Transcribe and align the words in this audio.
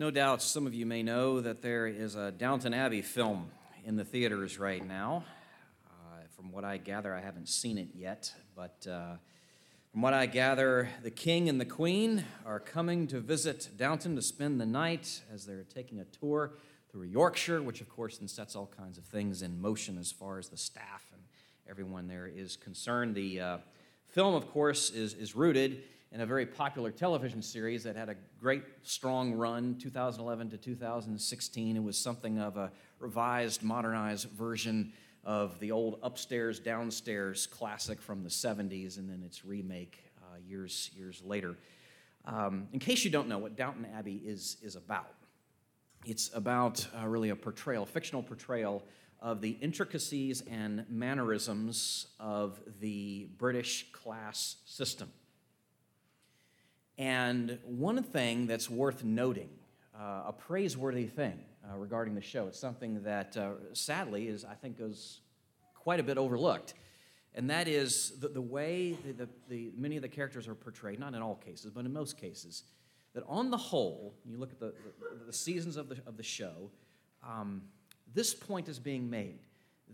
No 0.00 0.10
doubt 0.10 0.40
some 0.40 0.66
of 0.66 0.72
you 0.72 0.86
may 0.86 1.02
know 1.02 1.42
that 1.42 1.60
there 1.60 1.86
is 1.86 2.14
a 2.14 2.32
Downton 2.32 2.72
Abbey 2.72 3.02
film 3.02 3.50
in 3.84 3.96
the 3.96 4.04
theaters 4.04 4.58
right 4.58 4.82
now. 4.82 5.24
Uh, 5.86 6.22
from 6.34 6.50
what 6.52 6.64
I 6.64 6.78
gather, 6.78 7.14
I 7.14 7.20
haven't 7.20 7.50
seen 7.50 7.76
it 7.76 7.88
yet, 7.94 8.32
but 8.56 8.86
uh, 8.90 9.16
from 9.92 10.00
what 10.00 10.14
I 10.14 10.24
gather, 10.24 10.88
the 11.02 11.10
king 11.10 11.50
and 11.50 11.60
the 11.60 11.66
queen 11.66 12.24
are 12.46 12.58
coming 12.58 13.08
to 13.08 13.20
visit 13.20 13.68
Downton 13.76 14.16
to 14.16 14.22
spend 14.22 14.58
the 14.58 14.64
night 14.64 15.20
as 15.30 15.44
they're 15.44 15.64
taking 15.64 16.00
a 16.00 16.06
tour 16.06 16.54
through 16.90 17.02
Yorkshire, 17.02 17.60
which 17.60 17.82
of 17.82 17.90
course 17.90 18.16
then 18.16 18.28
sets 18.28 18.56
all 18.56 18.72
kinds 18.74 18.96
of 18.96 19.04
things 19.04 19.42
in 19.42 19.60
motion 19.60 19.98
as 19.98 20.10
far 20.10 20.38
as 20.38 20.48
the 20.48 20.56
staff 20.56 21.04
and 21.12 21.20
everyone 21.68 22.08
there 22.08 22.26
is 22.26 22.56
concerned. 22.56 23.14
The 23.14 23.38
uh, 23.38 23.58
film, 24.08 24.34
of 24.34 24.50
course, 24.50 24.88
is, 24.88 25.12
is 25.12 25.36
rooted 25.36 25.82
in 26.12 26.20
a 26.20 26.26
very 26.26 26.44
popular 26.44 26.90
television 26.90 27.40
series 27.40 27.84
that 27.84 27.94
had 27.94 28.08
a 28.08 28.16
great, 28.40 28.64
strong 28.82 29.32
run, 29.32 29.76
2011 29.78 30.50
to 30.50 30.56
2016. 30.56 31.76
It 31.76 31.82
was 31.82 31.96
something 31.96 32.38
of 32.38 32.56
a 32.56 32.72
revised, 32.98 33.62
modernized 33.62 34.28
version 34.30 34.92
of 35.24 35.60
the 35.60 35.70
old 35.70 36.00
upstairs, 36.02 36.58
downstairs 36.58 37.46
classic 37.46 38.00
from 38.00 38.24
the 38.24 38.28
70s, 38.28 38.98
and 38.98 39.08
then 39.08 39.22
its 39.24 39.44
remake 39.44 40.02
uh, 40.20 40.36
years, 40.44 40.90
years 40.96 41.22
later. 41.24 41.56
Um, 42.24 42.68
in 42.72 42.80
case 42.80 43.04
you 43.04 43.10
don't 43.10 43.28
know 43.28 43.38
what 43.38 43.54
Downton 43.54 43.86
Abbey 43.96 44.20
is, 44.24 44.56
is 44.62 44.74
about, 44.74 45.14
it's 46.04 46.30
about 46.34 46.86
uh, 47.00 47.06
really 47.06 47.28
a 47.28 47.36
portrayal, 47.36 47.86
fictional 47.86 48.22
portrayal 48.22 48.82
of 49.20 49.40
the 49.40 49.50
intricacies 49.60 50.42
and 50.50 50.86
mannerisms 50.88 52.06
of 52.18 52.58
the 52.80 53.28
British 53.38 53.92
class 53.92 54.56
system. 54.64 55.12
And 57.00 57.58
one 57.64 58.02
thing 58.02 58.46
that's 58.46 58.68
worth 58.68 59.04
noting, 59.04 59.48
uh, 59.98 60.24
a 60.26 60.34
praiseworthy 60.36 61.06
thing 61.06 61.40
uh, 61.64 61.78
regarding 61.78 62.14
the 62.14 62.20
show, 62.20 62.46
it's 62.46 62.60
something 62.60 63.02
that 63.04 63.38
uh, 63.38 63.52
sadly 63.72 64.28
is, 64.28 64.44
I 64.44 64.52
think, 64.52 64.78
goes 64.78 65.20
quite 65.74 65.98
a 65.98 66.02
bit 66.02 66.18
overlooked. 66.18 66.74
And 67.34 67.48
that 67.48 67.68
is 67.68 68.20
the, 68.20 68.28
the 68.28 68.42
way 68.42 68.98
the, 69.02 69.12
the, 69.14 69.28
the, 69.48 69.72
many 69.78 69.96
of 69.96 70.02
the 70.02 70.10
characters 70.10 70.46
are 70.46 70.54
portrayed, 70.54 71.00
not 71.00 71.14
in 71.14 71.22
all 71.22 71.36
cases, 71.36 71.70
but 71.70 71.86
in 71.86 71.92
most 71.94 72.18
cases, 72.18 72.64
that 73.14 73.24
on 73.26 73.50
the 73.50 73.56
whole, 73.56 74.14
you 74.26 74.36
look 74.36 74.50
at 74.50 74.60
the, 74.60 74.74
the, 75.26 75.32
seasons 75.32 75.78
of 75.78 75.88
the, 75.88 75.96
of 76.06 76.18
the 76.18 76.22
show, 76.22 76.70
um, 77.26 77.62
this 78.12 78.34
point 78.34 78.68
is 78.68 78.78
being 78.78 79.08
made 79.08 79.38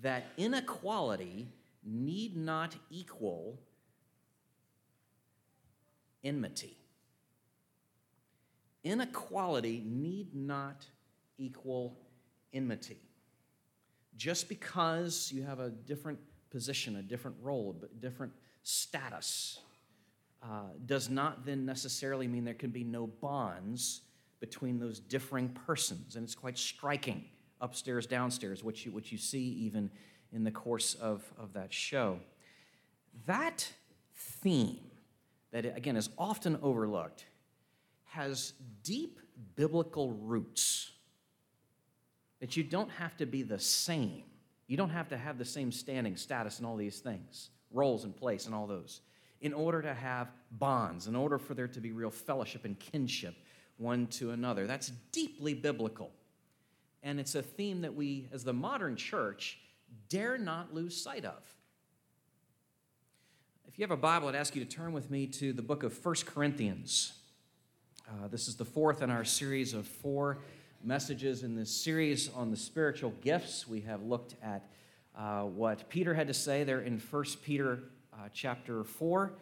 that 0.03 0.25
inequality 0.39 1.47
need 1.85 2.37
not 2.37 2.75
equal 2.91 3.61
enmity 6.25 6.77
inequality 8.87 9.83
need 9.85 10.35
not 10.35 10.87
equal 11.39 11.99
enmity. 12.53 13.01
Just 14.17 14.49
because 14.49 15.31
you 15.35 15.43
have 15.43 15.61
a 15.61 15.71
different 15.71 16.19
position, 16.51 16.97
a 16.97 17.03
different 17.03 17.37
role, 17.43 17.77
a 17.83 18.01
different 18.01 18.33
status, 18.63 19.59
uh, 20.43 20.71
does 20.87 21.11
not 21.11 21.45
then 21.45 21.67
necessarily 21.67 22.27
mean 22.27 22.45
there 22.45 22.55
can 22.55 22.71
be 22.71 22.85
no 22.85 23.07
bonds 23.07 24.03
between 24.41 24.79
those 24.79 25.01
differing 25.01 25.49
persons. 25.67 26.17
And 26.17 26.25
it's 26.25 26.35
quite 26.35 26.57
striking 26.57 27.25
upstairs, 27.61 28.07
downstairs, 28.07 28.63
which 28.63 28.87
you, 28.87 28.93
which 28.93 29.11
you 29.11 29.19
see 29.19 29.43
even 29.67 29.91
in 30.33 30.45
the 30.45 30.51
course 30.51 30.95
of, 30.95 31.25
of 31.39 31.53
that 31.55 31.73
show. 31.73 32.19
That 33.27 33.69
theme, 34.15 34.79
that 35.53 35.65
again 35.77 35.97
is 35.97 36.11
often 36.19 36.59
overlooked, 36.63 37.25
has 38.17 38.55
deep 38.83 39.21
biblical 39.55 40.13
roots. 40.13 40.91
That 42.41 42.57
you 42.57 42.65
don't 42.65 42.91
have 42.91 43.17
to 43.19 43.27
be 43.27 43.43
the 43.43 43.59
same. 43.59 44.25
You 44.67 44.77
don't 44.77 44.91
have 44.91 45.09
to 45.11 45.17
have 45.17 45.39
the 45.39 45.45
same 45.45 45.71
standing, 45.71 46.17
status, 46.17 46.59
and 46.59 46.67
all 46.67 46.77
these 46.77 46.99
things, 46.99 47.51
roles 47.71 48.05
and 48.05 48.17
place, 48.17 48.47
and 48.47 48.55
all 48.55 48.67
those, 48.67 49.01
in 49.41 49.53
order 49.53 49.83
to 49.83 49.95
have 49.95 50.29
bonds, 50.51 51.07
in 51.07 51.15
order 51.15 51.39
for 51.39 51.55
there 51.55 51.69
to 51.69 51.81
be 51.81 51.93
real 51.93 52.11
fellowship 52.11 52.65
and 52.65 52.79
kinship 52.79 53.35
one 53.77 54.07
to 54.07 54.31
another. 54.31 54.67
That's 54.67 54.91
deeply 55.13 55.55
biblical. 55.55 56.11
And 57.03 57.21
it's 57.21 57.35
a 57.35 57.43
theme 57.43 57.83
that 57.83 57.95
we, 57.95 58.29
as 58.33 58.43
the 58.43 58.53
modern 58.53 58.97
church, 58.97 59.59
dare 60.09 60.39
not 60.39 60.75
lose 60.75 60.97
sight 60.97 61.25
of. 61.25 61.43
If 63.69 63.79
you 63.79 63.83
have 63.83 63.91
a 63.91 63.97
Bible, 63.97 64.29
I'd 64.29 64.35
ask 64.35 64.57
you 64.57 64.65
to 64.65 64.71
turn 64.71 64.93
with 64.93 65.11
me 65.11 65.27
to 65.27 65.53
the 65.53 65.63
book 65.63 65.83
of 65.83 65.93
First 65.93 66.27
Corinthians. 66.27 67.13
Uh, 68.09 68.29
this 68.29 68.47
is 68.47 68.55
the 68.55 68.65
fourth 68.65 69.03
in 69.03 69.11
our 69.11 69.25
series 69.25 69.75
of 69.75 69.85
four 69.85 70.39
messages 70.85 71.43
in 71.43 71.57
this 71.57 71.69
series 71.69 72.31
on 72.37 72.53
the 72.53 72.57
spiritual 72.57 73.13
gifts. 73.21 73.67
We 73.67 73.81
have 73.81 74.01
looked 74.05 74.37
at 74.45 74.63
uh, 75.19 75.43
what 75.43 75.89
Peter 75.89 76.15
had 76.15 76.29
to 76.29 76.35
say 76.35 76.63
there 76.63 76.83
in 76.83 77.01
1 77.01 77.25
Peter 77.43 77.81
uh, 78.15 78.29
chapter 78.33 78.85
4. 78.85 79.33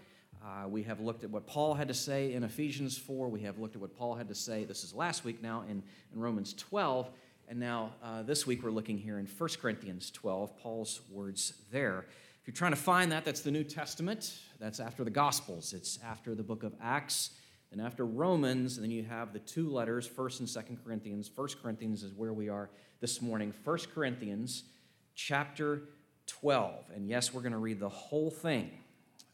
Uh, 0.42 0.68
we 0.68 0.82
have 0.82 0.98
looked 1.00 1.24
at 1.24 1.30
what 1.30 1.46
Paul 1.46 1.74
had 1.74 1.88
to 1.88 1.94
say 1.94 2.32
in 2.32 2.42
Ephesians 2.42 2.96
4. 2.96 3.28
We 3.28 3.40
have 3.40 3.58
looked 3.58 3.74
at 3.74 3.82
what 3.82 3.94
Paul 3.94 4.14
had 4.14 4.28
to 4.28 4.34
say, 4.34 4.64
this 4.64 4.82
is 4.82 4.94
last 4.94 5.24
week 5.24 5.42
now, 5.42 5.64
in, 5.68 5.82
in 6.14 6.20
Romans 6.20 6.54
12. 6.54 7.10
And 7.50 7.60
now 7.60 7.92
uh, 8.02 8.22
this 8.22 8.46
week 8.46 8.62
we're 8.62 8.70
looking 8.70 8.96
here 8.96 9.18
in 9.18 9.26
1 9.26 9.50
Corinthians 9.60 10.10
12, 10.10 10.56
Paul's 10.56 11.02
words 11.10 11.52
there. 11.70 12.06
If 12.40 12.46
you're 12.46 12.54
trying 12.54 12.72
to 12.72 12.76
find 12.76 13.12
that, 13.12 13.26
that's 13.26 13.42
the 13.42 13.50
New 13.50 13.64
Testament. 13.64 14.38
That's 14.58 14.80
after 14.80 15.04
the 15.04 15.10
Gospels, 15.10 15.74
it's 15.74 15.98
after 16.02 16.34
the 16.34 16.42
book 16.42 16.62
of 16.62 16.74
Acts 16.80 17.32
and 17.74 17.82
after 17.82 18.06
Romans, 18.06 18.76
then 18.76 18.92
you 18.92 19.02
have 19.02 19.32
the 19.32 19.40
two 19.40 19.68
letters, 19.68 20.08
1st 20.08 20.40
and 20.40 20.48
2nd 20.48 20.84
Corinthians. 20.84 21.28
1st 21.28 21.60
Corinthians 21.60 22.04
is 22.04 22.14
where 22.14 22.32
we 22.32 22.48
are 22.48 22.70
this 23.00 23.20
morning. 23.20 23.52
1st 23.66 23.92
Corinthians 23.92 24.62
chapter 25.16 25.82
12. 26.28 26.84
And 26.94 27.08
yes, 27.08 27.34
we're 27.34 27.40
going 27.40 27.50
to 27.50 27.58
read 27.58 27.80
the 27.80 27.88
whole 27.88 28.30
thing. 28.30 28.70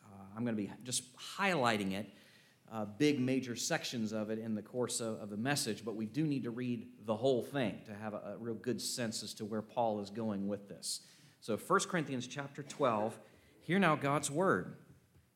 Uh, 0.03 0.25
I'm 0.35 0.43
going 0.43 0.57
to 0.57 0.63
be 0.63 0.73
just 0.85 1.15
highlighting 1.19 1.93
it, 1.93 2.09
uh, 2.73 2.87
big 2.87 3.21
major 3.21 3.55
sections 3.55 4.13
of 4.13 4.31
it 4.31 4.39
in 4.39 4.55
the 4.55 4.63
course 4.63 5.01
of, 5.01 5.21
of, 5.21 5.29
the 5.29 5.37
message, 5.37 5.85
but 5.85 5.95
we 5.95 6.07
do 6.07 6.25
need 6.25 6.45
to 6.45 6.51
read 6.51 6.87
the 7.05 7.17
whole 7.17 7.43
thing 7.43 7.79
to 7.85 7.95
have 7.95 8.15
a, 8.15 8.37
a 8.37 8.37
real 8.39 8.55
good 8.55 8.81
sense 8.81 9.23
as 9.23 9.35
to 9.35 9.45
where 9.45 9.61
Paul 9.61 10.01
is 10.01 10.09
going 10.09 10.49
with 10.49 10.67
this. 10.67 11.03
So 11.43 11.59
1 11.59 11.81
Corinthians 11.81 12.27
chapter 12.27 12.63
12, 12.63 13.19
hear 13.61 13.79
now 13.79 13.97
God's 13.97 14.31
word. 14.31 14.77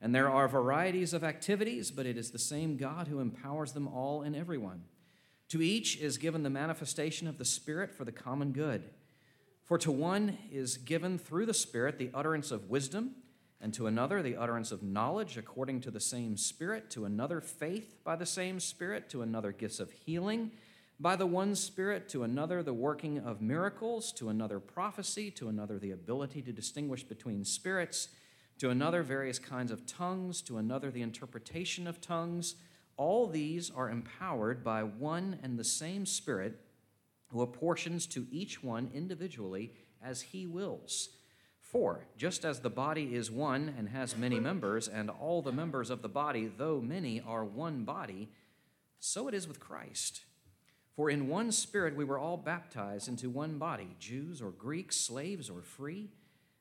and 0.00 0.14
there 0.14 0.30
are 0.30 0.48
varieties 0.48 1.12
of 1.12 1.24
activities, 1.24 1.90
but 1.90 2.06
it 2.06 2.16
is 2.16 2.30
the 2.30 2.38
same 2.38 2.76
God 2.76 3.08
who 3.08 3.20
empowers 3.20 3.72
them 3.72 3.88
all 3.88 4.22
and 4.22 4.36
everyone. 4.36 4.84
To 5.50 5.62
each 5.62 5.96
is 5.96 6.18
given 6.18 6.42
the 6.42 6.50
manifestation 6.50 7.26
of 7.26 7.38
the 7.38 7.44
Spirit 7.44 7.92
for 7.92 8.04
the 8.04 8.12
common 8.12 8.52
good. 8.52 8.90
For 9.64 9.78
to 9.78 9.90
one 9.90 10.38
is 10.50 10.76
given 10.76 11.18
through 11.18 11.46
the 11.46 11.54
Spirit 11.54 11.98
the 11.98 12.10
utterance 12.14 12.50
of 12.50 12.70
wisdom, 12.70 13.16
and 13.60 13.74
to 13.74 13.86
another 13.86 14.22
the 14.22 14.36
utterance 14.36 14.70
of 14.70 14.82
knowledge 14.82 15.36
according 15.36 15.80
to 15.80 15.90
the 15.90 16.00
same 16.00 16.36
Spirit, 16.36 16.90
to 16.90 17.04
another 17.04 17.40
faith 17.40 17.96
by 18.04 18.14
the 18.14 18.26
same 18.26 18.60
Spirit, 18.60 19.10
to 19.10 19.22
another 19.22 19.52
gifts 19.52 19.80
of 19.80 19.90
healing 19.90 20.52
by 21.00 21.14
the 21.14 21.26
one 21.26 21.54
Spirit, 21.54 22.08
to 22.08 22.24
another 22.24 22.62
the 22.62 22.74
working 22.74 23.18
of 23.20 23.40
miracles, 23.40 24.12
to 24.12 24.28
another 24.28 24.58
prophecy, 24.58 25.30
to 25.30 25.48
another 25.48 25.78
the 25.78 25.92
ability 25.92 26.42
to 26.42 26.52
distinguish 26.52 27.04
between 27.04 27.44
spirits 27.44 28.08
to 28.58 28.70
another 28.70 29.02
various 29.02 29.38
kinds 29.38 29.70
of 29.70 29.86
tongues, 29.86 30.42
to 30.42 30.58
another 30.58 30.90
the 30.90 31.02
interpretation 31.02 31.86
of 31.86 32.00
tongues. 32.00 32.56
All 32.96 33.28
these 33.28 33.70
are 33.70 33.88
empowered 33.88 34.64
by 34.64 34.82
one 34.82 35.38
and 35.42 35.58
the 35.58 35.64
same 35.64 36.04
Spirit 36.04 36.60
who 37.28 37.42
apportions 37.42 38.06
to 38.08 38.26
each 38.30 38.62
one 38.62 38.90
individually 38.92 39.72
as 40.02 40.22
he 40.22 40.46
wills. 40.46 41.10
For 41.60 42.06
just 42.16 42.44
as 42.44 42.60
the 42.60 42.70
body 42.70 43.14
is 43.14 43.30
one 43.30 43.74
and 43.76 43.90
has 43.90 44.16
many 44.16 44.40
members, 44.40 44.88
and 44.88 45.10
all 45.10 45.42
the 45.42 45.52
members 45.52 45.90
of 45.90 46.00
the 46.02 46.08
body, 46.08 46.50
though 46.56 46.80
many, 46.80 47.20
are 47.20 47.44
one 47.44 47.84
body, 47.84 48.30
so 48.98 49.28
it 49.28 49.34
is 49.34 49.46
with 49.46 49.60
Christ. 49.60 50.22
For 50.96 51.10
in 51.10 51.28
one 51.28 51.52
Spirit 51.52 51.94
we 51.94 52.04
were 52.04 52.18
all 52.18 52.38
baptized 52.38 53.06
into 53.06 53.28
one 53.30 53.58
body, 53.58 53.94
Jews 54.00 54.40
or 54.40 54.50
Greeks, 54.50 54.96
slaves 54.96 55.50
or 55.50 55.60
free 55.60 56.08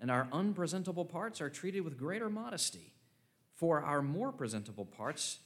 And 0.00 0.10
our 0.10 0.28
unpresentable 0.32 1.04
parts 1.04 1.40
are 1.40 1.50
treated 1.50 1.82
with 1.82 1.98
greater 1.98 2.28
modesty. 2.28 2.92
For 3.54 3.80
our 3.82 4.02
more 4.02 4.32
presentable 4.32 4.84
parts, 4.84 5.38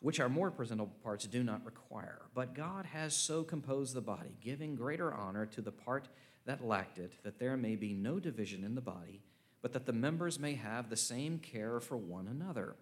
which 0.00 0.20
our 0.20 0.28
more 0.28 0.50
presentable 0.50 0.94
parts 1.02 1.26
do 1.26 1.42
not 1.42 1.64
require. 1.64 2.22
But 2.34 2.54
God 2.54 2.84
has 2.86 3.14
so 3.14 3.42
composed 3.44 3.94
the 3.94 4.00
body, 4.00 4.36
giving 4.40 4.74
greater 4.74 5.14
honor 5.14 5.46
to 5.46 5.62
the 5.62 5.72
part 5.72 6.08
that 6.46 6.66
lacked 6.66 6.98
it, 6.98 7.12
that 7.22 7.38
there 7.38 7.56
may 7.56 7.76
be 7.76 7.94
no 7.94 8.18
division 8.18 8.64
in 8.64 8.74
the 8.74 8.80
body, 8.80 9.22
but 9.62 9.72
that 9.72 9.86
the 9.86 9.92
members 9.92 10.38
may 10.38 10.56
have 10.56 10.90
the 10.90 10.96
same 10.96 11.38
care 11.38 11.80
for 11.80 11.96
one 11.96 12.26
another. 12.26 12.76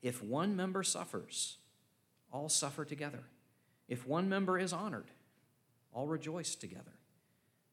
If 0.00 0.22
one 0.22 0.56
member 0.56 0.82
suffers, 0.82 1.58
all 2.32 2.48
suffer 2.48 2.84
together. 2.86 3.24
If 3.88 4.06
one 4.06 4.28
member 4.28 4.58
is 4.58 4.72
honored, 4.72 5.10
all 5.92 6.06
rejoice 6.06 6.54
together. 6.54 6.94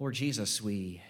Lord 0.00 0.14
Jesus, 0.14 0.62
we 0.62 1.02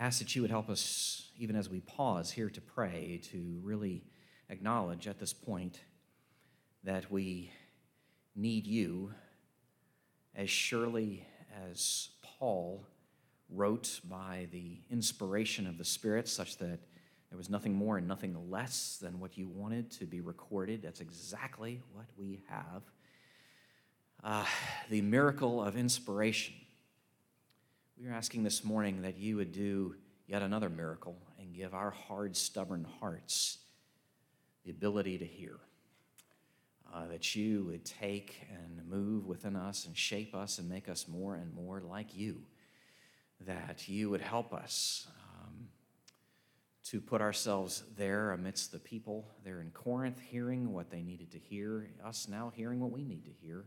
ask 0.00 0.20
that 0.20 0.34
you 0.34 0.40
would 0.40 0.50
help 0.50 0.70
us, 0.70 1.30
even 1.38 1.54
as 1.54 1.68
we 1.68 1.80
pause 1.80 2.30
here 2.30 2.48
to 2.48 2.62
pray, 2.62 3.20
to 3.30 3.60
really 3.62 4.04
acknowledge 4.48 5.06
at 5.06 5.18
this 5.18 5.34
point 5.34 5.80
that 6.82 7.10
we 7.12 7.52
need 8.34 8.66
you 8.66 9.12
as 10.34 10.48
surely 10.48 11.26
as 11.70 12.08
Paul 12.22 12.86
wrote 13.50 14.00
by 14.08 14.48
the 14.50 14.80
inspiration 14.90 15.66
of 15.66 15.76
the 15.76 15.84
Spirit, 15.84 16.26
such 16.26 16.56
that 16.56 16.78
there 17.28 17.36
was 17.36 17.50
nothing 17.50 17.74
more 17.74 17.98
and 17.98 18.08
nothing 18.08 18.50
less 18.50 18.96
than 18.98 19.20
what 19.20 19.36
you 19.36 19.46
wanted 19.46 19.90
to 19.90 20.06
be 20.06 20.22
recorded. 20.22 20.80
That's 20.80 21.00
exactly 21.00 21.82
what 21.92 22.06
we 22.16 22.42
have 22.48 22.82
uh, 24.24 24.44
the 24.90 25.02
miracle 25.02 25.62
of 25.62 25.76
inspiration. 25.76 26.54
We 28.00 28.06
are 28.06 28.12
asking 28.12 28.44
this 28.44 28.62
morning 28.62 29.02
that 29.02 29.18
you 29.18 29.36
would 29.38 29.50
do 29.50 29.96
yet 30.28 30.40
another 30.40 30.68
miracle 30.68 31.16
and 31.40 31.52
give 31.52 31.74
our 31.74 31.90
hard, 31.90 32.36
stubborn 32.36 32.86
hearts 33.00 33.58
the 34.64 34.70
ability 34.70 35.18
to 35.18 35.24
hear. 35.26 35.56
Uh, 36.94 37.08
that 37.08 37.34
you 37.34 37.64
would 37.64 37.84
take 37.84 38.46
and 38.52 38.88
move 38.88 39.26
within 39.26 39.56
us 39.56 39.84
and 39.86 39.96
shape 39.96 40.32
us 40.32 40.60
and 40.60 40.68
make 40.68 40.88
us 40.88 41.08
more 41.08 41.34
and 41.34 41.52
more 41.52 41.80
like 41.80 42.16
you. 42.16 42.42
That 43.40 43.88
you 43.88 44.10
would 44.10 44.20
help 44.20 44.54
us 44.54 45.08
um, 45.34 45.66
to 46.84 47.00
put 47.00 47.20
ourselves 47.20 47.82
there 47.96 48.30
amidst 48.30 48.70
the 48.70 48.78
people 48.78 49.28
there 49.44 49.60
in 49.60 49.72
Corinth, 49.72 50.20
hearing 50.20 50.72
what 50.72 50.88
they 50.88 51.02
needed 51.02 51.32
to 51.32 51.38
hear, 51.38 51.90
us 52.04 52.28
now 52.28 52.52
hearing 52.54 52.78
what 52.78 52.92
we 52.92 53.02
need 53.02 53.24
to 53.24 53.32
hear 53.44 53.64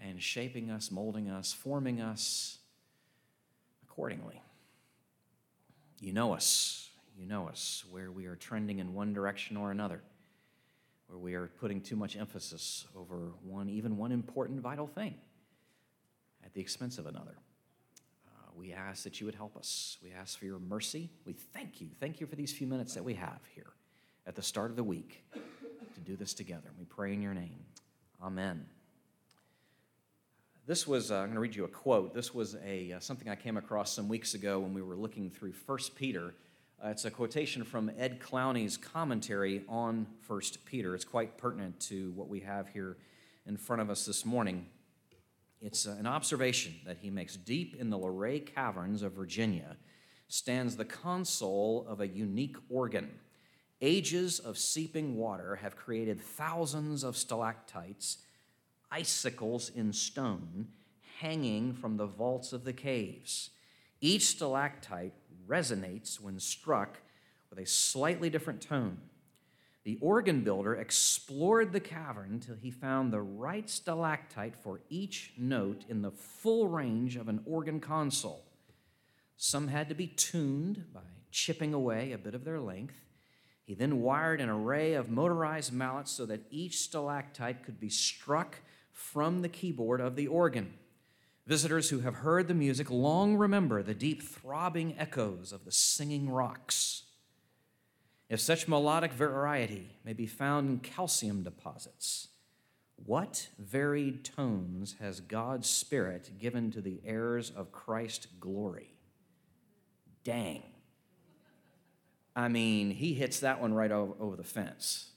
and 0.00 0.22
shaping 0.22 0.70
us, 0.70 0.90
molding 0.90 1.28
us, 1.28 1.52
forming 1.52 2.00
us 2.00 2.58
accordingly. 3.82 4.40
You 6.00 6.12
know 6.12 6.32
us. 6.32 6.88
You 7.16 7.26
know 7.26 7.48
us, 7.48 7.84
where 7.90 8.10
we 8.10 8.24
are 8.24 8.36
trending 8.36 8.78
in 8.78 8.94
one 8.94 9.12
direction 9.12 9.58
or 9.58 9.70
another, 9.70 10.00
where 11.06 11.18
we 11.18 11.34
are 11.34 11.48
putting 11.60 11.82
too 11.82 11.96
much 11.96 12.16
emphasis 12.16 12.86
over 12.96 13.32
one, 13.44 13.68
even 13.68 13.98
one 13.98 14.10
important 14.10 14.60
vital 14.60 14.86
thing 14.86 15.14
at 16.42 16.54
the 16.54 16.62
expense 16.62 16.96
of 16.96 17.04
another. 17.04 17.36
Uh, 18.26 18.50
we 18.56 18.72
ask 18.72 19.04
that 19.04 19.20
you 19.20 19.26
would 19.26 19.34
help 19.34 19.54
us. 19.54 19.98
We 20.02 20.12
ask 20.12 20.38
for 20.38 20.46
your 20.46 20.58
mercy. 20.58 21.10
We 21.26 21.34
thank 21.34 21.82
you. 21.82 21.88
Thank 22.00 22.20
you 22.20 22.26
for 22.26 22.36
these 22.36 22.52
few 22.52 22.66
minutes 22.66 22.94
that 22.94 23.04
we 23.04 23.14
have 23.14 23.40
here 23.54 23.72
at 24.26 24.34
the 24.34 24.42
start 24.42 24.70
of 24.70 24.76
the 24.76 24.84
week 24.84 25.22
to 25.34 26.00
do 26.00 26.16
this 26.16 26.32
together. 26.32 26.70
We 26.78 26.86
pray 26.86 27.12
in 27.12 27.20
your 27.20 27.34
name. 27.34 27.58
Amen. 28.22 28.64
This 30.70 30.86
was, 30.86 31.10
uh, 31.10 31.16
I'm 31.16 31.22
going 31.22 31.34
to 31.34 31.40
read 31.40 31.56
you 31.56 31.64
a 31.64 31.68
quote. 31.68 32.14
This 32.14 32.32
was 32.32 32.56
a, 32.64 32.92
uh, 32.92 33.00
something 33.00 33.28
I 33.28 33.34
came 33.34 33.56
across 33.56 33.92
some 33.92 34.08
weeks 34.08 34.34
ago 34.34 34.60
when 34.60 34.72
we 34.72 34.82
were 34.82 34.94
looking 34.94 35.28
through 35.28 35.52
1 35.66 35.78
Peter. 35.96 36.32
Uh, 36.80 36.90
it's 36.90 37.04
a 37.04 37.10
quotation 37.10 37.64
from 37.64 37.90
Ed 37.98 38.20
Clowney's 38.20 38.76
commentary 38.76 39.64
on 39.68 40.06
1 40.28 40.40
Peter. 40.66 40.94
It's 40.94 41.04
quite 41.04 41.36
pertinent 41.36 41.80
to 41.88 42.12
what 42.12 42.28
we 42.28 42.38
have 42.38 42.68
here 42.68 42.98
in 43.46 43.56
front 43.56 43.82
of 43.82 43.90
us 43.90 44.06
this 44.06 44.24
morning. 44.24 44.64
It's 45.60 45.88
uh, 45.88 45.96
an 45.98 46.06
observation 46.06 46.76
that 46.86 46.98
he 47.00 47.10
makes. 47.10 47.34
Deep 47.34 47.74
in 47.74 47.90
the 47.90 47.98
Luray 47.98 48.38
Caverns 48.38 49.02
of 49.02 49.10
Virginia 49.10 49.76
stands 50.28 50.76
the 50.76 50.84
console 50.84 51.84
of 51.88 52.00
a 52.00 52.06
unique 52.06 52.58
organ. 52.68 53.10
Ages 53.80 54.38
of 54.38 54.56
seeping 54.56 55.16
water 55.16 55.56
have 55.56 55.74
created 55.74 56.20
thousands 56.20 57.02
of 57.02 57.16
stalactites 57.16 58.18
icicles 58.90 59.70
in 59.74 59.92
stone 59.92 60.68
hanging 61.20 61.74
from 61.74 61.96
the 61.96 62.06
vaults 62.06 62.52
of 62.52 62.64
the 62.64 62.72
caves. 62.72 63.50
Each 64.00 64.26
stalactite 64.26 65.12
resonates 65.46 66.20
when 66.20 66.40
struck 66.40 66.98
with 67.50 67.58
a 67.58 67.66
slightly 67.66 68.30
different 68.30 68.62
tone. 68.62 68.98
The 69.84 69.98
organ 70.00 70.42
builder 70.42 70.74
explored 70.74 71.72
the 71.72 71.80
cavern 71.80 72.32
until 72.32 72.54
he 72.54 72.70
found 72.70 73.12
the 73.12 73.20
right 73.20 73.68
stalactite 73.68 74.56
for 74.56 74.80
each 74.88 75.32
note 75.36 75.84
in 75.88 76.02
the 76.02 76.10
full 76.10 76.68
range 76.68 77.16
of 77.16 77.28
an 77.28 77.40
organ 77.46 77.80
console. 77.80 78.44
Some 79.36 79.68
had 79.68 79.88
to 79.88 79.94
be 79.94 80.06
tuned 80.06 80.84
by 80.92 81.00
chipping 81.30 81.72
away 81.72 82.12
a 82.12 82.18
bit 82.18 82.34
of 82.34 82.44
their 82.44 82.60
length. 82.60 83.06
He 83.64 83.74
then 83.74 84.00
wired 84.00 84.40
an 84.40 84.48
array 84.48 84.94
of 84.94 85.08
motorized 85.08 85.72
mallets 85.72 86.10
so 86.10 86.26
that 86.26 86.44
each 86.50 86.78
stalactite 86.78 87.62
could 87.62 87.80
be 87.80 87.88
struck 87.88 88.56
from 89.00 89.40
the 89.42 89.48
keyboard 89.48 90.00
of 90.00 90.14
the 90.14 90.28
organ. 90.28 90.74
Visitors 91.46 91.90
who 91.90 92.00
have 92.00 92.16
heard 92.16 92.46
the 92.46 92.54
music 92.54 92.90
long 92.90 93.34
remember 93.34 93.82
the 93.82 93.94
deep 93.94 94.22
throbbing 94.22 94.94
echoes 94.98 95.52
of 95.52 95.64
the 95.64 95.72
singing 95.72 96.30
rocks. 96.30 97.04
If 98.28 98.40
such 98.40 98.68
melodic 98.68 99.12
variety 99.12 99.96
may 100.04 100.12
be 100.12 100.26
found 100.26 100.68
in 100.68 100.78
calcium 100.78 101.42
deposits, 101.42 102.28
what 103.04 103.48
varied 103.58 104.24
tones 104.24 104.96
has 105.00 105.20
God's 105.20 105.68
Spirit 105.68 106.38
given 106.38 106.70
to 106.70 106.80
the 106.80 107.00
heirs 107.04 107.50
of 107.50 107.72
Christ's 107.72 108.26
glory? 108.38 108.92
Dang. 110.22 110.62
I 112.36 112.48
mean, 112.48 112.90
he 112.90 113.14
hits 113.14 113.40
that 113.40 113.60
one 113.60 113.74
right 113.74 113.90
over, 113.90 114.12
over 114.20 114.36
the 114.36 114.44
fence 114.44 115.10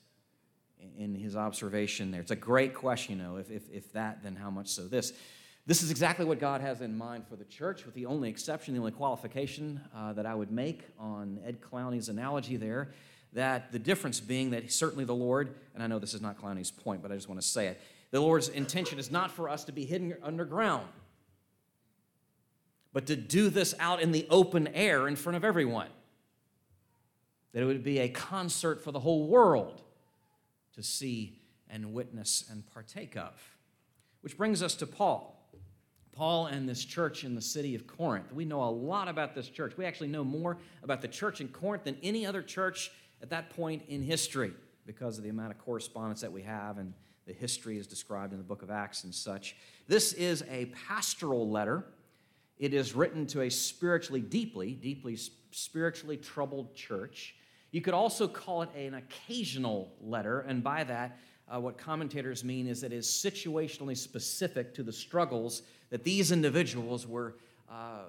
in 0.98 1.16
his 1.16 1.36
observation 1.36 2.12
there. 2.12 2.22
It's 2.22 2.32
a 2.32 2.36
great 2.36 2.74
question, 2.74 3.18
you 3.18 3.24
know, 3.24 3.38
if, 3.38 3.52
if, 3.52 3.70
if 3.72 3.92
that, 3.94 4.24
then 4.24 4.36
how 4.36 4.50
much 4.50 4.68
so 4.68 4.88
this. 4.88 5.14
This 5.66 5.82
is 5.82 5.92
exactly 5.92 6.26
what 6.26 6.40
God 6.40 6.60
has 6.60 6.82
in 6.82 6.98
mind 6.98 7.26
for 7.26 7.38
the 7.38 7.46
church, 7.46 7.86
with 7.86 7.96
the 7.96 8.06
only 8.06 8.30
exception, 8.30 8.74
the 8.74 8.82
only 8.82 8.92
qualification 8.92 9.80
uh, 9.96 10.12
that 10.14 10.26
I 10.26 10.36
would 10.36 10.52
make 10.52 10.82
on 11.00 11.40
Ed 11.46 11.62
Clowney's 11.62 12.10
analogy 12.10 12.58
there, 12.58 12.92
that 13.32 13.72
the 13.72 13.80
difference 13.80 14.20
being 14.20 14.50
that 14.52 14.72
certainly 14.74 15.06
the 15.06 15.16
Lord, 15.16 15.56
and 15.74 15.82
I 15.82 15.88
know 15.88 16.00
this 16.00 16.14
is 16.14 16.22
not 16.22 16.38
Clowney's 16.38 16.70
point, 16.70 17.02
but 17.02 17.14
I 17.14 17.16
just 17.16 17.30
want 17.30 17.40
to 17.40 17.48
say 17.48 17.68
it, 17.68 17.82
the 18.12 18.20
Lord's 18.20 18.50
intention 18.50 19.00
is 19.00 19.10
not 19.10 19.32
for 19.32 19.48
us 19.48 19.64
to 19.64 19.72
be 19.72 19.86
hidden 19.86 20.16
underground, 20.22 20.88
but 22.92 23.06
to 23.08 23.16
do 23.16 23.50
this 23.50 23.74
out 23.80 24.02
in 24.02 24.12
the 24.12 24.28
open 24.30 24.68
air 24.68 25.08
in 25.08 25.16
front 25.16 25.38
of 25.38 25.46
everyone. 25.46 25.88
That 27.54 27.62
it 27.62 27.66
would 27.66 27.84
be 27.84 28.00
a 28.00 28.10
concert 28.10 28.84
for 28.84 28.92
the 28.92 29.00
whole 29.00 29.28
world 29.28 29.83
to 30.76 30.84
see 30.84 31.40
and 31.70 31.94
witness 31.94 32.46
and 32.50 32.66
partake 32.74 33.16
of. 33.16 33.34
Which 34.22 34.38
brings 34.38 34.62
us 34.62 34.76
to 34.76 34.88
Paul. 34.88 35.40
Paul 36.14 36.46
and 36.46 36.70
this 36.70 36.86
church 36.86 37.24
in 37.24 37.34
the 37.36 37.42
city 37.42 37.74
of 37.74 37.88
Corinth. 37.88 38.32
We 38.32 38.46
know 38.46 38.64
a 38.64 38.70
lot 38.70 39.08
about 39.08 39.34
this 39.34 39.50
church. 39.50 39.76
We 39.78 39.86
actually 39.86 40.10
know 40.10 40.24
more 40.24 40.58
about 40.84 41.02
the 41.02 41.08
church 41.08 41.42
in 41.42 41.48
Corinth 41.48 41.86
than 41.86 41.98
any 42.04 42.26
other 42.26 42.44
church 42.44 42.92
at 43.22 43.30
that 43.32 43.50
point 43.50 43.84
in 43.88 44.04
history 44.04 44.54
because 44.86 45.18
of 45.18 45.24
the 45.24 45.30
amount 45.30 45.52
of 45.52 45.58
correspondence 45.58 46.22
that 46.22 46.32
we 46.32 46.44
have 46.44 46.78
and 46.78 46.94
the 47.26 47.34
history 47.34 47.78
is 47.78 47.88
described 47.88 48.34
in 48.34 48.38
the 48.38 48.44
book 48.44 48.62
of 48.62 48.70
Acts 48.70 49.06
and 49.06 49.16
such. 49.16 49.56
This 49.88 50.14
is 50.14 50.44
a 50.50 50.66
pastoral 50.88 51.50
letter. 51.50 51.86
It 52.60 52.74
is 52.74 52.94
written 52.94 53.26
to 53.28 53.42
a 53.42 53.50
spiritually 53.50 54.22
deeply, 54.22 54.74
deeply 54.74 55.18
spiritually 55.52 56.18
troubled 56.18 56.76
church. 56.76 57.36
You 57.74 57.82
could 57.82 57.96
also 57.96 58.28
call 58.28 58.62
it 58.62 58.70
an 58.76 58.94
occasional 58.94 59.92
letter, 60.00 60.42
and 60.42 60.64
by 60.64 60.84
that, 60.84 61.18
uh, 61.52 61.60
what 61.60 61.76
commentators 61.76 62.44
mean 62.44 62.68
is 62.68 62.82
that 62.82 62.94
it 62.94 62.98
is 62.98 63.08
situationally 63.08 63.98
specific 63.98 64.76
to 64.76 64.84
the 64.84 64.94
struggles 64.94 65.64
that 65.90 66.04
these 66.04 66.32
individuals 66.32 67.08
were 67.08 67.34
uh, 67.72 68.04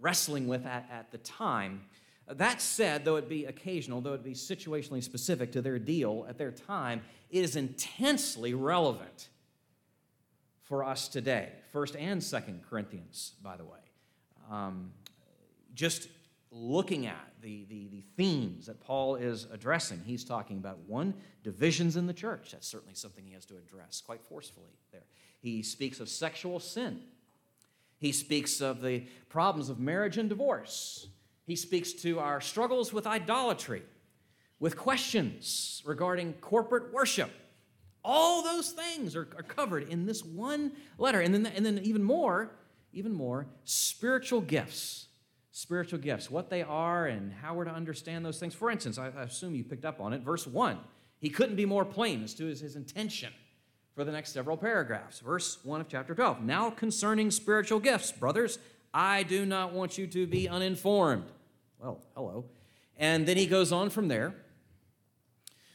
wrestling 0.00 0.48
with 0.48 0.66
at, 0.66 0.88
at 0.90 1.12
the 1.12 1.18
time. 1.18 1.82
That 2.26 2.60
said, 2.60 3.04
though 3.04 3.14
it 3.14 3.28
be 3.28 3.44
occasional, 3.44 4.00
though 4.00 4.14
it 4.14 4.24
be 4.24 4.34
situationally 4.34 5.02
specific 5.02 5.52
to 5.52 5.62
their 5.62 5.78
deal 5.78 6.26
at 6.28 6.36
their 6.36 6.50
time, 6.50 7.00
it 7.30 7.44
is 7.44 7.54
intensely 7.54 8.52
relevant 8.52 9.28
for 10.64 10.82
us 10.82 11.06
today. 11.06 11.50
First 11.70 11.94
and 11.94 12.20
Second 12.20 12.62
Corinthians, 12.68 13.34
by 13.44 13.56
the 13.56 13.64
way. 13.64 13.78
Um, 14.50 14.90
just 15.72 16.08
looking 16.54 17.06
at 17.06 17.32
the, 17.42 17.64
the, 17.68 17.88
the 17.88 18.04
themes 18.16 18.66
that 18.66 18.80
Paul 18.80 19.16
is 19.16 19.48
addressing, 19.52 20.00
he's 20.06 20.24
talking 20.24 20.58
about 20.58 20.78
one, 20.86 21.12
divisions 21.42 21.96
in 21.96 22.06
the 22.06 22.12
church. 22.12 22.52
That's 22.52 22.68
certainly 22.68 22.94
something 22.94 23.24
he 23.26 23.34
has 23.34 23.44
to 23.46 23.56
address 23.56 24.00
quite 24.00 24.22
forcefully 24.22 24.70
there. 24.92 25.02
He 25.40 25.62
speaks 25.62 25.98
of 25.98 26.08
sexual 26.08 26.60
sin. 26.60 27.00
He 27.98 28.12
speaks 28.12 28.60
of 28.60 28.80
the 28.82 29.04
problems 29.28 29.68
of 29.68 29.80
marriage 29.80 30.16
and 30.16 30.28
divorce. 30.28 31.08
He 31.44 31.56
speaks 31.56 31.92
to 31.94 32.20
our 32.20 32.40
struggles 32.40 32.92
with 32.92 33.06
idolatry, 33.06 33.82
with 34.60 34.76
questions 34.76 35.82
regarding 35.84 36.34
corporate 36.34 36.92
worship. 36.92 37.30
All 38.04 38.42
those 38.42 38.70
things 38.70 39.16
are, 39.16 39.28
are 39.36 39.42
covered 39.42 39.88
in 39.88 40.06
this 40.06 40.24
one 40.24 40.72
letter. 40.98 41.20
And 41.20 41.34
then, 41.34 41.46
and 41.46 41.66
then 41.66 41.80
even 41.82 42.02
more, 42.02 42.52
even 42.92 43.12
more, 43.12 43.46
spiritual 43.64 44.40
gifts. 44.40 45.08
Spiritual 45.56 46.00
gifts, 46.00 46.28
what 46.28 46.50
they 46.50 46.62
are 46.62 47.06
and 47.06 47.32
how 47.32 47.54
we're 47.54 47.64
to 47.64 47.70
understand 47.70 48.26
those 48.26 48.40
things. 48.40 48.54
For 48.54 48.72
instance, 48.72 48.98
I, 48.98 49.06
assume 49.06 49.54
you 49.54 49.62
picked 49.62 49.84
up 49.84 50.00
on 50.00 50.12
it. 50.12 50.22
Verse 50.22 50.48
1, 50.48 50.80
he 51.20 51.30
couldn't 51.30 51.54
be 51.54 51.64
more 51.64 51.84
plain 51.84 52.24
as 52.24 52.34
to 52.34 52.46
his, 52.46 52.58
his 52.58 52.74
intention 52.74 53.32
for 53.94 54.02
the 54.02 54.10
next 54.10 54.32
several 54.32 54.56
paragraphs. 54.56 55.20
Verse 55.20 55.58
1 55.62 55.80
of 55.80 55.86
chapter 55.86 56.12
12. 56.12 56.42
Now 56.42 56.70
concerning 56.70 57.30
spiritual 57.30 57.78
gifts, 57.78 58.10
brothers, 58.10 58.58
I 58.92 59.22
do 59.22 59.46
not 59.46 59.72
want 59.72 59.96
you 59.96 60.08
to 60.08 60.26
be 60.26 60.48
uninformed. 60.48 61.30
Well, 61.78 62.00
hello. 62.16 62.46
And 62.96 63.24
then 63.24 63.36
he 63.36 63.46
goes 63.46 63.70
on 63.70 63.90
from 63.90 64.08
there 64.08 64.34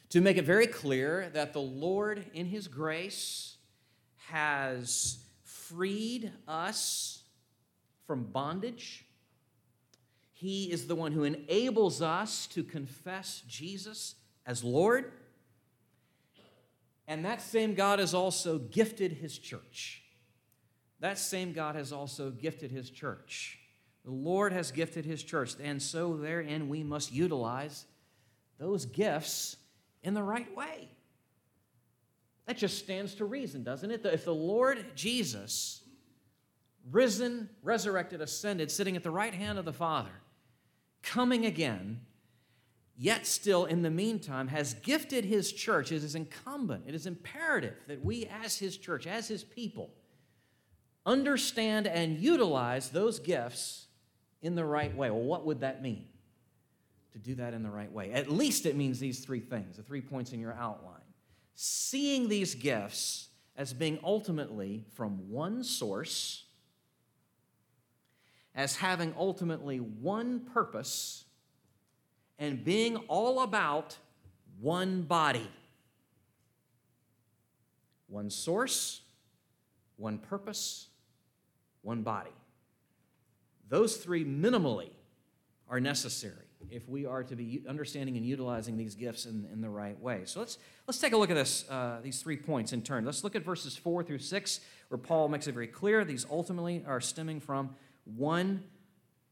to 0.10 0.20
make 0.20 0.36
it 0.36 0.44
very 0.44 0.68
clear 0.68 1.30
that 1.30 1.54
the 1.54 1.62
Lord, 1.62 2.26
in 2.34 2.48
his 2.48 2.68
grace, 2.68 3.56
has 4.28 5.20
freed 5.46 6.34
us 6.50 7.24
from 8.06 8.26
bondage. 8.26 9.06
He 10.40 10.72
is 10.72 10.88
the 10.88 10.96
one 10.96 11.12
who 11.12 11.26
enables 11.26 12.02
us 12.02 12.48
to 12.48 12.64
confess 12.64 13.44
Jesus 13.46 14.16
as 14.46 14.64
Lord. 14.64 15.12
And 17.10 17.26
that 17.26 17.42
same 17.42 17.74
God 17.74 18.00
has 18.00 18.14
also 18.14 18.58
gifted 18.58 19.12
his 19.12 19.38
church. 19.38 20.02
That 21.02 21.20
same 21.20 21.52
God 21.52 21.76
has 21.76 21.92
also 21.92 22.32
gifted 22.32 22.72
his 22.72 22.90
church. 22.90 23.60
The 24.06 24.12
Lord 24.12 24.54
has 24.54 24.72
gifted 24.72 25.04
his 25.04 25.24
church, 25.24 25.56
and 25.62 25.82
so 25.82 26.16
therein 26.16 26.70
we 26.70 26.84
must 26.84 27.12
utilize 27.12 27.86
those 28.60 28.86
gifts 28.86 29.58
in 30.04 30.14
the 30.14 30.24
right 30.24 30.56
way. 30.56 30.88
That 32.46 32.56
just 32.56 32.80
stands 32.80 33.16
to 33.16 33.26
reason, 33.26 33.64
doesn't 33.64 33.92
it? 33.92 34.06
If 34.06 34.24
the 34.24 34.34
Lord 34.34 34.86
Jesus, 34.96 35.82
risen, 36.90 37.50
resurrected, 37.62 38.22
ascended, 38.22 38.72
sitting 38.72 38.96
at 38.96 39.04
the 39.04 39.12
right 39.12 39.34
hand 39.34 39.60
of 39.60 39.66
the 39.66 39.74
Father, 39.74 40.12
coming 41.02 41.46
again, 41.46 42.02
yet 42.98 43.26
still 43.26 43.66
in 43.66 43.82
the 43.82 43.90
meantime 43.90 44.48
has 44.50 44.74
gifted 44.76 45.26
his 45.26 45.52
church, 45.52 45.92
it 45.92 46.04
is 46.04 46.16
incumbent, 46.16 46.84
it 46.88 46.94
is 46.94 47.06
imperative 47.06 47.76
that 47.88 48.04
we, 48.04 48.26
as 48.44 48.58
his 48.58 48.78
church, 48.78 49.08
as 49.08 49.28
his 49.28 49.44
people, 49.44 49.92
understand 51.06 51.88
and 51.88 52.20
utilize 52.20 52.90
those 52.90 53.20
gifts 53.20 53.88
in 54.42 54.56
the 54.56 54.66
right 54.66 54.96
way. 54.96 55.10
Well, 55.10 55.22
what 55.22 55.46
would 55.46 55.62
that 55.62 55.82
mean? 55.82 56.06
To 57.14 57.20
do 57.20 57.36
that 57.36 57.54
in 57.54 57.64
the 57.64 57.72
right 57.72 57.92
way. 57.92 58.12
At 58.12 58.30
least 58.30 58.66
it 58.66 58.76
means 58.76 59.00
these 59.00 59.20
three 59.20 59.40
things, 59.40 59.78
the 59.78 59.84
three 59.84 60.02
points 60.02 60.32
in 60.32 60.40
your 60.40 60.54
outline. 60.54 61.02
Seeing 61.56 62.30
these 62.30 62.56
gifts 62.56 63.30
as 63.56 63.74
being 63.74 64.00
ultimately 64.04 64.86
from 64.94 65.30
one 65.30 65.64
source, 65.64 66.46
as 68.56 68.76
having 68.76 69.14
ultimately 69.18 69.78
one 69.80 70.42
purpose, 70.42 71.26
and 72.38 72.64
being 72.64 72.98
all 73.08 73.42
about 73.42 73.98
one 74.60 75.04
body. 75.04 75.50
One 78.08 78.30
source, 78.30 79.02
one 79.98 80.18
purpose, 80.18 80.88
one 81.82 82.02
body. 82.02 82.32
Those 83.70 83.98
three 83.98 84.26
minimally 84.26 84.90
are 85.70 85.80
necessary 85.80 86.46
if 86.72 86.88
we 86.90 87.06
are 87.06 87.24
to 87.24 87.36
be 87.36 87.64
understanding 87.68 88.18
and 88.18 88.26
utilizing 88.26 88.78
these 88.78 88.96
gifts 88.96 89.26
in, 89.26 89.48
in 89.52 89.62
the 89.62 89.70
right 89.70 90.00
way. 90.00 90.22
So 90.26 90.40
let's, 90.40 90.58
let's 90.88 91.00
take 91.00 91.14
a 91.14 91.18
look 91.18 91.30
at 91.30 91.36
this, 91.36 91.70
uh, 91.70 92.00
these 92.04 92.22
three 92.22 92.38
points 92.38 92.74
in 92.74 92.82
turn. 92.82 93.06
Let's 93.06 93.24
look 93.24 93.36
at 93.36 93.44
verses 93.44 93.78
4 93.78 94.04
through 94.04 94.20
6, 94.20 94.60
where 94.90 94.98
Paul 94.98 95.30
makes 95.30 95.48
it 95.48 95.54
very 95.54 95.68
clear 95.68 96.04
these 96.04 96.26
ultimately 96.30 96.84
are 96.86 97.00
stemming 97.00 97.40
from 97.40 97.76
one 98.16 98.64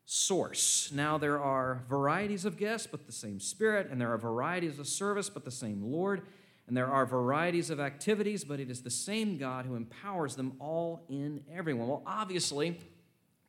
source. 0.06 0.90
Now, 0.94 1.18
there 1.18 1.42
are 1.42 1.84
varieties 1.90 2.46
of 2.46 2.58
gifts, 2.58 2.88
but 2.88 3.06
the 3.06 3.12
same 3.12 3.40
Spirit, 3.40 3.90
and 3.92 4.00
there 4.00 4.12
are 4.14 4.18
varieties 4.18 4.80
of 4.80 4.88
service, 4.88 5.30
but 5.30 5.44
the 5.44 5.52
same 5.52 5.84
Lord, 5.84 6.22
and 6.68 6.76
there 6.76 6.88
are 6.88 7.06
varieties 7.06 7.70
of 7.70 7.80
activities, 7.80 8.44
but 8.44 8.60
it 8.60 8.70
is 8.70 8.82
the 8.82 8.90
same 8.90 9.38
God 9.38 9.66
who 9.66 9.76
empowers 9.76 10.36
them 10.36 10.54
all 10.60 11.06
in 11.10 11.44
everyone. 11.52 11.88
Well, 11.88 12.04
obviously, 12.06 12.80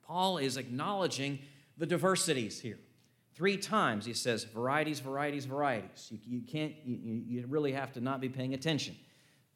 Paul 0.07 0.39
is 0.39 0.57
acknowledging 0.57 1.41
the 1.77 1.87
diversities 1.87 2.61
here. 2.61 2.79
Three 3.35 3.57
times 3.57 4.05
he 4.05 4.15
says 4.15 4.43
varieties, 4.43 4.99
varieties, 4.99 5.45
varieties. 5.45 6.09
You, 6.11 6.19
you 6.27 6.41
can't, 6.43 6.75
you, 6.85 7.23
you 7.25 7.47
really 7.47 7.73
have 7.73 7.93
to 7.93 8.01
not 8.01 8.21
be 8.21 8.29
paying 8.29 8.53
attention 8.55 8.97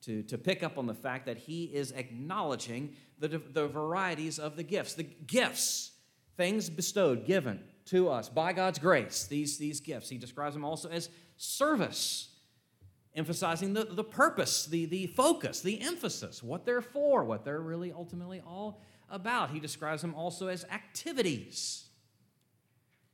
to, 0.02 0.22
to 0.24 0.38
pick 0.38 0.62
up 0.62 0.78
on 0.78 0.86
the 0.86 0.94
fact 0.94 1.26
that 1.26 1.36
he 1.36 1.64
is 1.64 1.90
acknowledging 1.92 2.94
the, 3.28 3.38
the 3.52 3.68
varieties 3.68 4.38
of 4.38 4.56
the 4.56 4.62
gifts. 4.62 4.94
The 4.94 5.04
gifts, 5.04 5.92
things 6.36 6.68
bestowed, 6.68 7.26
given 7.26 7.60
to 7.86 8.08
us 8.08 8.28
by 8.28 8.52
God's 8.52 8.78
grace, 8.78 9.26
these, 9.26 9.58
these 9.58 9.80
gifts. 9.80 10.08
He 10.08 10.18
describes 10.18 10.54
them 10.54 10.64
also 10.64 10.88
as 10.88 11.08
service, 11.36 12.28
emphasizing 13.14 13.72
the, 13.72 13.84
the 13.84 14.04
purpose, 14.04 14.66
the, 14.66 14.86
the 14.86 15.06
focus, 15.08 15.60
the 15.60 15.80
emphasis, 15.80 16.42
what 16.42 16.64
they're 16.64 16.82
for, 16.82 17.24
what 17.24 17.44
they're 17.44 17.60
really 17.60 17.92
ultimately 17.92 18.40
all 18.46 18.80
about. 19.10 19.50
He 19.50 19.60
describes 19.60 20.02
them 20.02 20.14
also 20.14 20.48
as 20.48 20.64
activities, 20.64 21.86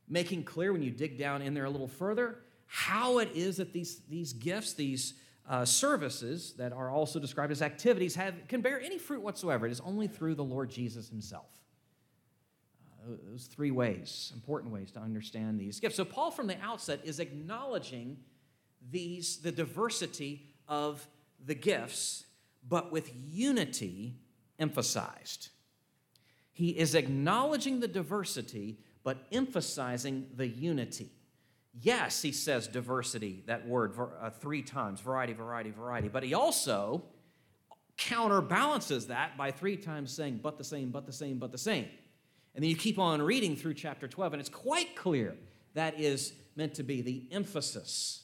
making 0.07 0.43
clear 0.43 0.71
when 0.73 0.81
you 0.81 0.91
dig 0.91 1.17
down 1.17 1.41
in 1.41 1.53
there 1.53 1.65
a 1.65 1.69
little 1.69 1.87
further 1.87 2.39
how 2.71 3.17
it 3.17 3.29
is 3.33 3.57
that 3.57 3.73
these, 3.73 4.01
these 4.09 4.31
gifts, 4.31 4.73
these 4.73 5.15
uh, 5.49 5.65
services 5.65 6.53
that 6.57 6.71
are 6.71 6.91
also 6.91 7.19
described 7.19 7.51
as 7.51 7.63
activities, 7.63 8.15
have, 8.15 8.35
can 8.47 8.61
bear 8.61 8.79
any 8.79 8.99
fruit 8.99 9.21
whatsoever. 9.21 9.65
It 9.65 9.71
is 9.71 9.81
only 9.81 10.07
through 10.07 10.35
the 10.35 10.43
Lord 10.43 10.69
Jesus 10.69 11.09
Himself. 11.09 11.49
Uh, 13.03 13.15
those 13.29 13.45
three 13.45 13.71
ways, 13.71 14.31
important 14.35 14.71
ways 14.71 14.91
to 14.91 14.99
understand 14.99 15.59
these 15.59 15.79
gifts. 15.79 15.95
So, 15.95 16.05
Paul 16.05 16.29
from 16.29 16.45
the 16.45 16.61
outset 16.61 16.99
is 17.03 17.19
acknowledging 17.19 18.17
these, 18.91 19.37
the 19.37 19.51
diversity 19.51 20.45
of 20.67 21.07
the 21.43 21.55
gifts, 21.55 22.25
but 22.67 22.91
with 22.91 23.11
unity 23.27 24.17
emphasized. 24.59 25.49
He 26.51 26.77
is 26.77 26.93
acknowledging 26.93 27.79
the 27.79 27.87
diversity, 27.87 28.77
but 29.03 29.25
emphasizing 29.31 30.27
the 30.35 30.47
unity. 30.47 31.09
Yes, 31.79 32.21
he 32.21 32.31
says 32.31 32.67
diversity, 32.67 33.43
that 33.45 33.67
word, 33.67 33.93
uh, 33.97 34.29
three 34.29 34.61
times 34.61 35.01
variety, 35.01 35.33
variety, 35.33 35.71
variety. 35.71 36.07
But 36.07 36.23
he 36.23 36.33
also 36.33 37.03
counterbalances 37.97 39.07
that 39.07 39.37
by 39.37 39.51
three 39.51 39.77
times 39.77 40.11
saying, 40.11 40.39
but 40.41 40.57
the 40.57 40.63
same, 40.63 40.89
but 40.89 41.05
the 41.05 41.13
same, 41.13 41.37
but 41.37 41.51
the 41.51 41.57
same. 41.57 41.87
And 42.55 42.63
then 42.63 42.69
you 42.69 42.75
keep 42.75 42.97
on 42.97 43.21
reading 43.21 43.55
through 43.55 43.75
chapter 43.75 44.07
12, 44.07 44.33
and 44.33 44.39
it's 44.39 44.49
quite 44.49 44.95
clear 44.95 45.35
that 45.75 45.99
is 45.99 46.33
meant 46.55 46.73
to 46.75 46.83
be 46.83 47.01
the 47.01 47.27
emphasis 47.31 48.23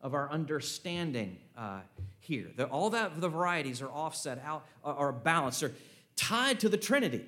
of 0.00 0.14
our 0.14 0.30
understanding 0.30 1.38
uh, 1.56 1.80
here. 2.20 2.50
That 2.56 2.70
all 2.70 2.90
that 2.90 3.20
the 3.20 3.28
varieties 3.28 3.80
are 3.80 3.90
offset 3.90 4.42
out, 4.44 4.66
are 4.84 5.12
balanced, 5.12 5.62
are 5.62 5.72
tied 6.14 6.60
to 6.60 6.68
the 6.68 6.76
Trinity. 6.76 7.24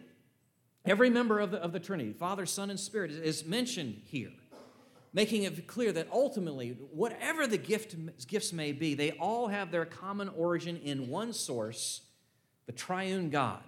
Every 0.84 1.10
member 1.10 1.40
of 1.40 1.50
the, 1.50 1.58
of 1.58 1.72
the 1.72 1.80
Trinity, 1.80 2.12
Father, 2.12 2.46
Son, 2.46 2.70
and 2.70 2.78
Spirit, 2.78 3.10
is 3.10 3.44
mentioned 3.44 4.02
here, 4.04 4.30
making 5.16 5.44
it 5.44 5.66
clear 5.66 5.92
that 5.92 6.06
ultimately, 6.12 6.76
whatever 6.92 7.46
the 7.46 7.56
gift, 7.56 7.96
gifts 8.26 8.52
may 8.52 8.70
be, 8.70 8.92
they 8.92 9.12
all 9.12 9.48
have 9.48 9.70
their 9.70 9.86
common 9.86 10.28
origin 10.28 10.76
in 10.76 11.08
one 11.08 11.32
source 11.32 12.02
the 12.66 12.72
triune 12.72 13.30
God. 13.30 13.62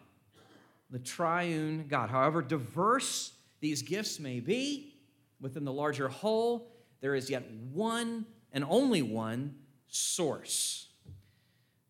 The 0.90 0.98
triune 0.98 1.86
God. 1.88 2.10
However 2.10 2.42
diverse 2.42 3.32
these 3.60 3.80
gifts 3.80 4.20
may 4.20 4.40
be 4.40 4.96
within 5.40 5.64
the 5.64 5.72
larger 5.72 6.08
whole, 6.08 6.70
there 7.00 7.14
is 7.14 7.30
yet 7.30 7.50
one 7.72 8.26
and 8.52 8.62
only 8.68 9.00
one 9.00 9.54
source. 9.86 10.88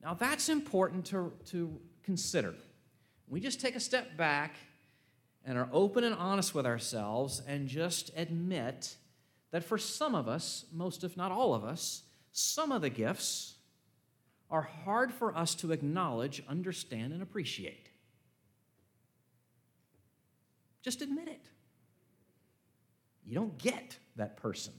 Now, 0.02 0.14
that's 0.14 0.48
important 0.48 1.06
to, 1.06 1.32
to 1.46 1.80
consider. 2.04 2.54
We 3.26 3.40
just 3.40 3.60
take 3.60 3.74
a 3.74 3.80
step 3.80 4.16
back 4.16 4.54
and 5.44 5.58
are 5.58 5.68
open 5.72 6.04
and 6.04 6.14
honest 6.14 6.54
with 6.54 6.66
ourselves 6.66 7.42
and 7.44 7.66
just 7.66 8.12
admit 8.16 8.96
that 9.50 9.64
for 9.64 9.78
some 9.78 10.14
of 10.14 10.28
us, 10.28 10.64
most 10.72 11.04
if 11.04 11.16
not 11.16 11.32
all 11.32 11.54
of 11.54 11.64
us, 11.64 12.02
some 12.32 12.72
of 12.72 12.82
the 12.82 12.90
gifts 12.90 13.54
are 14.50 14.62
hard 14.62 15.12
for 15.12 15.36
us 15.36 15.54
to 15.56 15.72
acknowledge, 15.72 16.42
understand, 16.48 17.12
and 17.12 17.22
appreciate. 17.22 17.90
Just 20.82 21.02
admit 21.02 21.28
it. 21.28 21.46
You 23.24 23.34
don't 23.34 23.58
get 23.58 23.98
that 24.16 24.36
person. 24.36 24.72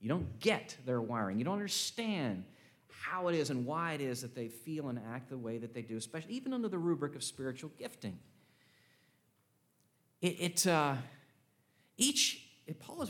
You 0.00 0.08
don't 0.08 0.38
get 0.40 0.76
their 0.84 1.00
wiring. 1.00 1.38
You 1.38 1.44
don't 1.44 1.54
understand 1.54 2.44
how 2.88 3.28
it 3.28 3.36
is 3.36 3.50
and 3.50 3.64
why 3.64 3.92
it 3.92 4.00
is 4.00 4.22
that 4.22 4.34
they 4.34 4.48
feel 4.48 4.88
and 4.88 5.00
act 5.12 5.30
the 5.30 5.38
way 5.38 5.58
that 5.58 5.72
they 5.72 5.82
do, 5.82 5.96
especially 5.96 6.34
even 6.34 6.52
under 6.52 6.68
the 6.68 6.78
rubric 6.78 7.14
of 7.14 7.22
spiritual 7.22 7.70
gifting. 7.78 8.18
It, 10.20 10.36
it 10.40 10.66
uh, 10.66 10.96
each 11.96 12.45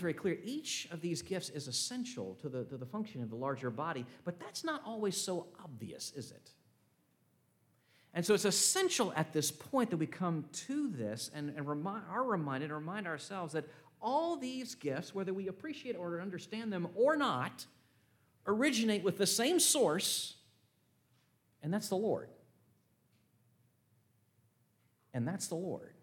very 0.01 0.15
clear. 0.15 0.39
Each 0.45 0.89
of 0.91 1.01
these 1.01 1.23
gifts 1.23 1.51
is 1.51 1.69
essential 1.69 2.37
to 2.41 2.49
the, 2.49 2.65
to 2.65 2.77
the 2.77 2.87
function 2.87 3.23
of 3.23 3.31
the 3.31 3.37
larger 3.37 3.71
body, 3.71 4.07
but 4.25 4.39
that's 4.39 4.65
not 4.65 4.83
always 4.85 5.17
so 5.17 5.47
obvious, 5.63 6.13
is 6.15 6.31
it? 6.31 6.51
And 8.15 8.25
so 8.25 8.33
it's 8.33 8.47
essential 8.47 9.13
at 9.15 9.33
this 9.35 9.51
point 9.51 9.91
that 9.91 9.99
we 9.99 10.07
come 10.07 10.47
to 10.67 10.89
this 10.89 11.31
and, 11.35 11.53
and 11.55 11.69
remind, 11.69 12.05
are 12.11 12.25
reminded 12.25 12.71
remind 12.71 13.07
ourselves 13.07 13.53
that 13.53 13.67
all 14.01 14.37
these 14.37 14.75
gifts, 14.75 15.15
whether 15.15 15.35
we 15.35 15.49
appreciate 15.49 15.97
or 15.97 16.21
understand 16.21 16.73
them 16.73 16.89
or 16.95 17.17
not, 17.17 17.67
originate 18.47 19.03
with 19.03 19.19
the 19.19 19.27
same 19.27 19.61
source, 19.61 20.35
and 21.63 21.73
that's 21.73 21.89
the 21.89 21.97
Lord. 21.97 22.31
And 25.13 25.27
that's 25.27 25.49
the 25.49 25.55
Lord. 25.55 25.95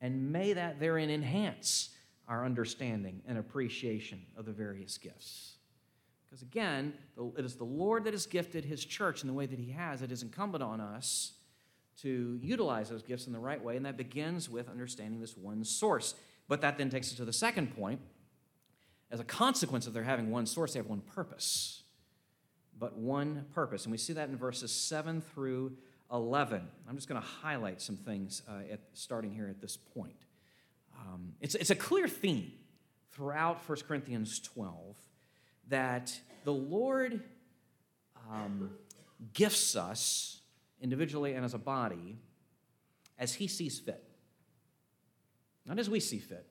And 0.00 0.32
may 0.32 0.52
that 0.52 0.80
therein 0.80 1.10
enhance 1.10 1.90
our 2.30 2.44
understanding 2.44 3.20
and 3.26 3.36
appreciation 3.36 4.22
of 4.36 4.46
the 4.46 4.52
various 4.52 4.96
gifts. 4.96 5.56
Because 6.24 6.42
again, 6.42 6.94
it 7.36 7.44
is 7.44 7.56
the 7.56 7.64
Lord 7.64 8.04
that 8.04 8.14
has 8.14 8.24
gifted 8.24 8.64
his 8.64 8.84
church 8.84 9.22
in 9.22 9.26
the 9.26 9.34
way 9.34 9.46
that 9.46 9.58
he 9.58 9.72
has. 9.72 10.00
It 10.00 10.12
is 10.12 10.22
incumbent 10.22 10.62
on 10.62 10.80
us 10.80 11.32
to 12.02 12.38
utilize 12.40 12.88
those 12.88 13.02
gifts 13.02 13.26
in 13.26 13.32
the 13.32 13.38
right 13.38 13.62
way, 13.62 13.76
and 13.76 13.84
that 13.84 13.96
begins 13.96 14.48
with 14.48 14.68
understanding 14.68 15.20
this 15.20 15.36
one 15.36 15.64
source. 15.64 16.14
But 16.46 16.60
that 16.60 16.78
then 16.78 16.88
takes 16.88 17.10
us 17.10 17.16
to 17.16 17.24
the 17.24 17.32
second 17.32 17.76
point. 17.76 18.00
As 19.10 19.18
a 19.18 19.24
consequence 19.24 19.88
of 19.88 19.92
their 19.92 20.04
having 20.04 20.30
one 20.30 20.46
source, 20.46 20.72
they 20.72 20.78
have 20.78 20.86
one 20.86 21.00
purpose. 21.00 21.82
But 22.78 22.96
one 22.96 23.46
purpose. 23.52 23.84
And 23.84 23.92
we 23.92 23.98
see 23.98 24.12
that 24.12 24.28
in 24.28 24.36
verses 24.36 24.70
7 24.70 25.20
through 25.20 25.72
11. 26.12 26.66
I'm 26.88 26.94
just 26.94 27.08
going 27.08 27.20
to 27.20 27.26
highlight 27.26 27.80
some 27.80 27.96
things 27.96 28.42
uh, 28.48 28.72
at, 28.72 28.80
starting 28.94 29.34
here 29.34 29.48
at 29.48 29.60
this 29.60 29.76
point. 29.76 30.26
Um, 31.00 31.32
it's, 31.40 31.54
it's 31.54 31.70
a 31.70 31.74
clear 31.74 32.08
theme 32.08 32.52
throughout 33.12 33.68
1 33.68 33.78
Corinthians 33.86 34.40
12 34.40 34.96
that 35.68 36.18
the 36.44 36.52
Lord 36.52 37.22
um, 38.30 38.70
gifts 39.32 39.76
us 39.76 40.40
individually 40.80 41.34
and 41.34 41.44
as 41.44 41.54
a 41.54 41.58
body 41.58 42.18
as 43.18 43.34
He 43.34 43.46
sees 43.46 43.78
fit. 43.78 44.02
Not 45.66 45.78
as 45.78 45.90
we 45.90 46.00
see 46.00 46.18
fit, 46.18 46.46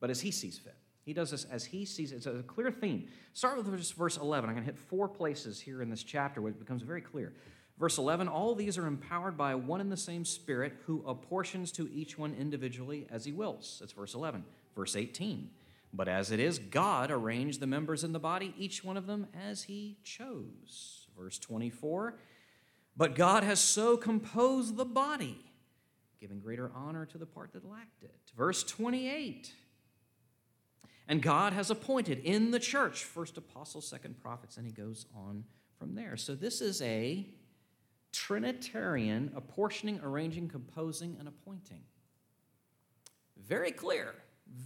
but 0.00 0.10
as 0.10 0.20
He 0.20 0.30
sees 0.30 0.58
fit. 0.58 0.76
He 1.04 1.12
does 1.12 1.30
this 1.30 1.44
as 1.44 1.64
He 1.64 1.84
sees 1.84 2.12
it. 2.12 2.16
It's 2.16 2.26
a 2.26 2.42
clear 2.42 2.70
theme. 2.70 3.08
Start 3.32 3.56
with 3.56 3.66
verse 3.92 4.16
11. 4.16 4.48
I'm 4.48 4.56
going 4.56 4.66
to 4.66 4.72
hit 4.72 4.78
four 4.78 5.08
places 5.08 5.60
here 5.60 5.82
in 5.82 5.90
this 5.90 6.02
chapter 6.02 6.40
where 6.40 6.50
it 6.50 6.58
becomes 6.58 6.82
very 6.82 7.00
clear. 7.00 7.34
Verse 7.82 7.98
11 7.98 8.28
All 8.28 8.54
these 8.54 8.78
are 8.78 8.86
empowered 8.86 9.36
by 9.36 9.56
one 9.56 9.80
and 9.80 9.90
the 9.90 9.96
same 9.96 10.24
Spirit 10.24 10.72
who 10.86 11.02
apportions 11.04 11.72
to 11.72 11.90
each 11.92 12.16
one 12.16 12.32
individually 12.32 13.08
as 13.10 13.24
he 13.24 13.32
wills. 13.32 13.78
That's 13.80 13.92
verse 13.92 14.14
11. 14.14 14.44
Verse 14.76 14.94
18 14.94 15.50
But 15.92 16.06
as 16.06 16.30
it 16.30 16.38
is, 16.38 16.60
God 16.60 17.10
arranged 17.10 17.58
the 17.58 17.66
members 17.66 18.04
in 18.04 18.12
the 18.12 18.20
body, 18.20 18.54
each 18.56 18.84
one 18.84 18.96
of 18.96 19.08
them 19.08 19.26
as 19.48 19.64
he 19.64 19.96
chose. 20.04 21.08
Verse 21.18 21.40
24 21.40 22.14
But 22.96 23.16
God 23.16 23.42
has 23.42 23.58
so 23.58 23.96
composed 23.96 24.76
the 24.76 24.84
body, 24.84 25.44
giving 26.20 26.38
greater 26.38 26.70
honor 26.76 27.04
to 27.06 27.18
the 27.18 27.26
part 27.26 27.52
that 27.52 27.68
lacked 27.68 28.04
it. 28.04 28.30
Verse 28.36 28.62
28 28.62 29.52
and 31.08 31.20
God 31.20 31.52
has 31.52 31.68
appointed 31.68 32.20
in 32.20 32.52
the 32.52 32.60
church 32.60 33.02
first 33.02 33.36
apostles, 33.36 33.88
second 33.88 34.22
prophets, 34.22 34.56
and 34.56 34.64
he 34.64 34.72
goes 34.72 35.06
on 35.16 35.42
from 35.76 35.96
there. 35.96 36.16
So 36.16 36.36
this 36.36 36.60
is 36.60 36.80
a 36.80 37.26
Trinitarian 38.12 39.32
apportioning, 39.34 40.00
arranging, 40.02 40.48
composing, 40.48 41.16
and 41.18 41.26
appointing. 41.26 41.80
Very 43.36 43.72
clear, 43.72 44.14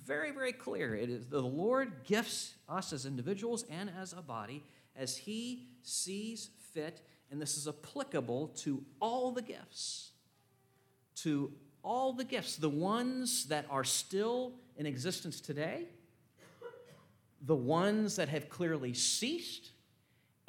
very, 0.04 0.32
very 0.32 0.52
clear. 0.52 0.94
It 0.94 1.08
is 1.08 1.26
the 1.26 1.40
Lord 1.40 2.04
gifts 2.04 2.54
us 2.68 2.92
as 2.92 3.06
individuals 3.06 3.64
and 3.70 3.90
as 3.98 4.12
a 4.12 4.20
body 4.22 4.62
as 4.96 5.16
He 5.16 5.68
sees 5.82 6.50
fit, 6.72 7.02
and 7.30 7.40
this 7.40 7.56
is 7.56 7.68
applicable 7.68 8.48
to 8.48 8.82
all 9.00 9.30
the 9.30 9.42
gifts. 9.42 10.10
To 11.16 11.52
all 11.82 12.12
the 12.12 12.24
gifts, 12.24 12.56
the 12.56 12.68
ones 12.68 13.46
that 13.46 13.66
are 13.70 13.84
still 13.84 14.52
in 14.76 14.86
existence 14.86 15.40
today, 15.40 15.86
the 17.42 17.54
ones 17.54 18.16
that 18.16 18.28
have 18.28 18.48
clearly 18.48 18.92
ceased, 18.92 19.70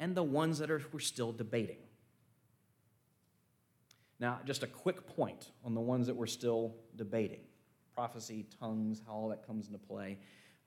and 0.00 0.14
the 0.14 0.22
ones 0.22 0.58
that 0.58 0.70
are, 0.70 0.82
we're 0.92 1.00
still 1.00 1.32
debating. 1.32 1.78
Now, 4.20 4.40
just 4.44 4.62
a 4.62 4.66
quick 4.66 5.06
point 5.06 5.50
on 5.64 5.74
the 5.74 5.80
ones 5.80 6.06
that 6.06 6.16
we're 6.16 6.26
still 6.26 6.74
debating 6.96 7.40
prophecy, 7.94 8.46
tongues, 8.60 9.02
how 9.06 9.12
all 9.12 9.28
that 9.28 9.44
comes 9.44 9.66
into 9.66 9.78
play. 9.78 10.18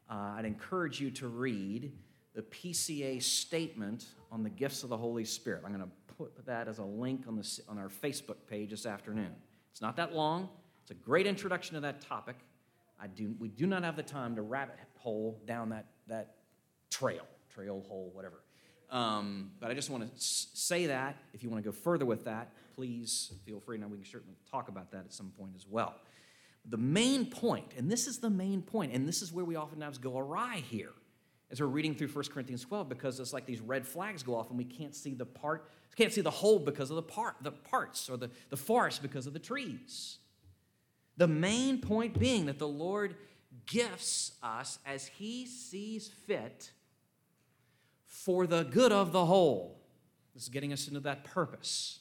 Uh, 0.09 0.33
I'd 0.35 0.43
encourage 0.43 0.99
you 0.99 1.09
to 1.11 1.29
read 1.29 1.93
the 2.33 2.41
PCA 2.41 3.23
statement 3.23 4.07
on 4.31 4.43
the 4.43 4.49
gifts 4.49 4.83
of 4.83 4.89
the 4.89 4.97
Holy 4.97 5.23
Spirit. 5.23 5.63
I'm 5.65 5.71
going 5.73 5.83
to 5.83 6.13
put 6.17 6.45
that 6.45 6.67
as 6.67 6.79
a 6.79 6.83
link 6.83 7.23
on, 7.29 7.37
the, 7.37 7.61
on 7.69 7.77
our 7.77 7.87
Facebook 7.87 8.35
page 8.47 8.71
this 8.71 8.85
afternoon. 8.85 9.33
It's 9.71 9.81
not 9.81 9.95
that 9.95 10.13
long, 10.13 10.49
it's 10.81 10.91
a 10.91 10.95
great 10.95 11.25
introduction 11.25 11.75
to 11.75 11.81
that 11.81 12.01
topic. 12.01 12.35
I 12.99 13.07
do, 13.07 13.33
we 13.39 13.47
do 13.47 13.65
not 13.65 13.83
have 13.83 13.95
the 13.95 14.03
time 14.03 14.35
to 14.35 14.41
rabbit 14.41 14.75
hole 14.97 15.41
down 15.45 15.69
that, 15.69 15.85
that 16.07 16.35
trail, 16.89 17.25
trail 17.53 17.83
hole, 17.87 18.11
whatever. 18.13 18.43
Um, 18.89 19.51
but 19.59 19.71
I 19.71 19.73
just 19.73 19.89
want 19.89 20.03
to 20.03 20.11
say 20.21 20.87
that. 20.87 21.15
If 21.33 21.43
you 21.43 21.49
want 21.49 21.63
to 21.63 21.69
go 21.69 21.73
further 21.73 22.05
with 22.05 22.25
that, 22.25 22.53
please 22.75 23.33
feel 23.45 23.59
free. 23.59 23.77
Now, 23.77 23.87
we 23.87 23.97
can 23.97 24.05
certainly 24.05 24.35
talk 24.49 24.69
about 24.69 24.91
that 24.91 25.05
at 25.05 25.13
some 25.13 25.31
point 25.37 25.53
as 25.55 25.67
well. 25.67 25.95
The 26.65 26.77
main 26.77 27.25
point, 27.25 27.73
and 27.77 27.89
this 27.89 28.07
is 28.07 28.19
the 28.19 28.29
main 28.29 28.61
point, 28.61 28.93
and 28.93 29.07
this 29.07 29.21
is 29.21 29.33
where 29.33 29.45
we 29.45 29.57
oftentimes 29.57 29.97
go 29.97 30.17
awry 30.17 30.63
here 30.69 30.91
as 31.51 31.59
we're 31.59 31.67
reading 31.67 31.93
through 31.95 32.07
1 32.07 32.25
Corinthians 32.25 32.63
12 32.63 32.87
because 32.87 33.19
it's 33.19 33.33
like 33.33 33.45
these 33.45 33.59
red 33.59 33.85
flags 33.85 34.23
go 34.23 34.35
off 34.35 34.49
and 34.49 34.57
we 34.57 34.63
can't 34.63 34.95
see 34.95 35.13
the 35.13 35.25
part, 35.25 35.69
can't 35.95 36.13
see 36.13 36.21
the 36.21 36.31
whole 36.31 36.59
because 36.59 36.89
of 36.89 36.95
the 36.95 37.01
part, 37.01 37.35
the 37.41 37.51
parts, 37.51 38.09
or 38.09 38.17
the, 38.17 38.29
the 38.49 38.57
forest 38.57 39.01
because 39.01 39.27
of 39.27 39.33
the 39.33 39.39
trees. 39.39 40.19
The 41.17 41.27
main 41.27 41.81
point 41.81 42.17
being 42.17 42.45
that 42.45 42.57
the 42.57 42.67
Lord 42.67 43.15
gifts 43.65 44.31
us 44.41 44.79
as 44.85 45.07
He 45.07 45.45
sees 45.45 46.07
fit 46.07 46.71
for 48.05 48.47
the 48.47 48.63
good 48.63 48.91
of 48.91 49.11
the 49.11 49.25
whole. 49.25 49.81
This 50.33 50.43
is 50.43 50.49
getting 50.49 50.71
us 50.71 50.87
into 50.87 51.01
that 51.01 51.25
purpose. 51.25 51.99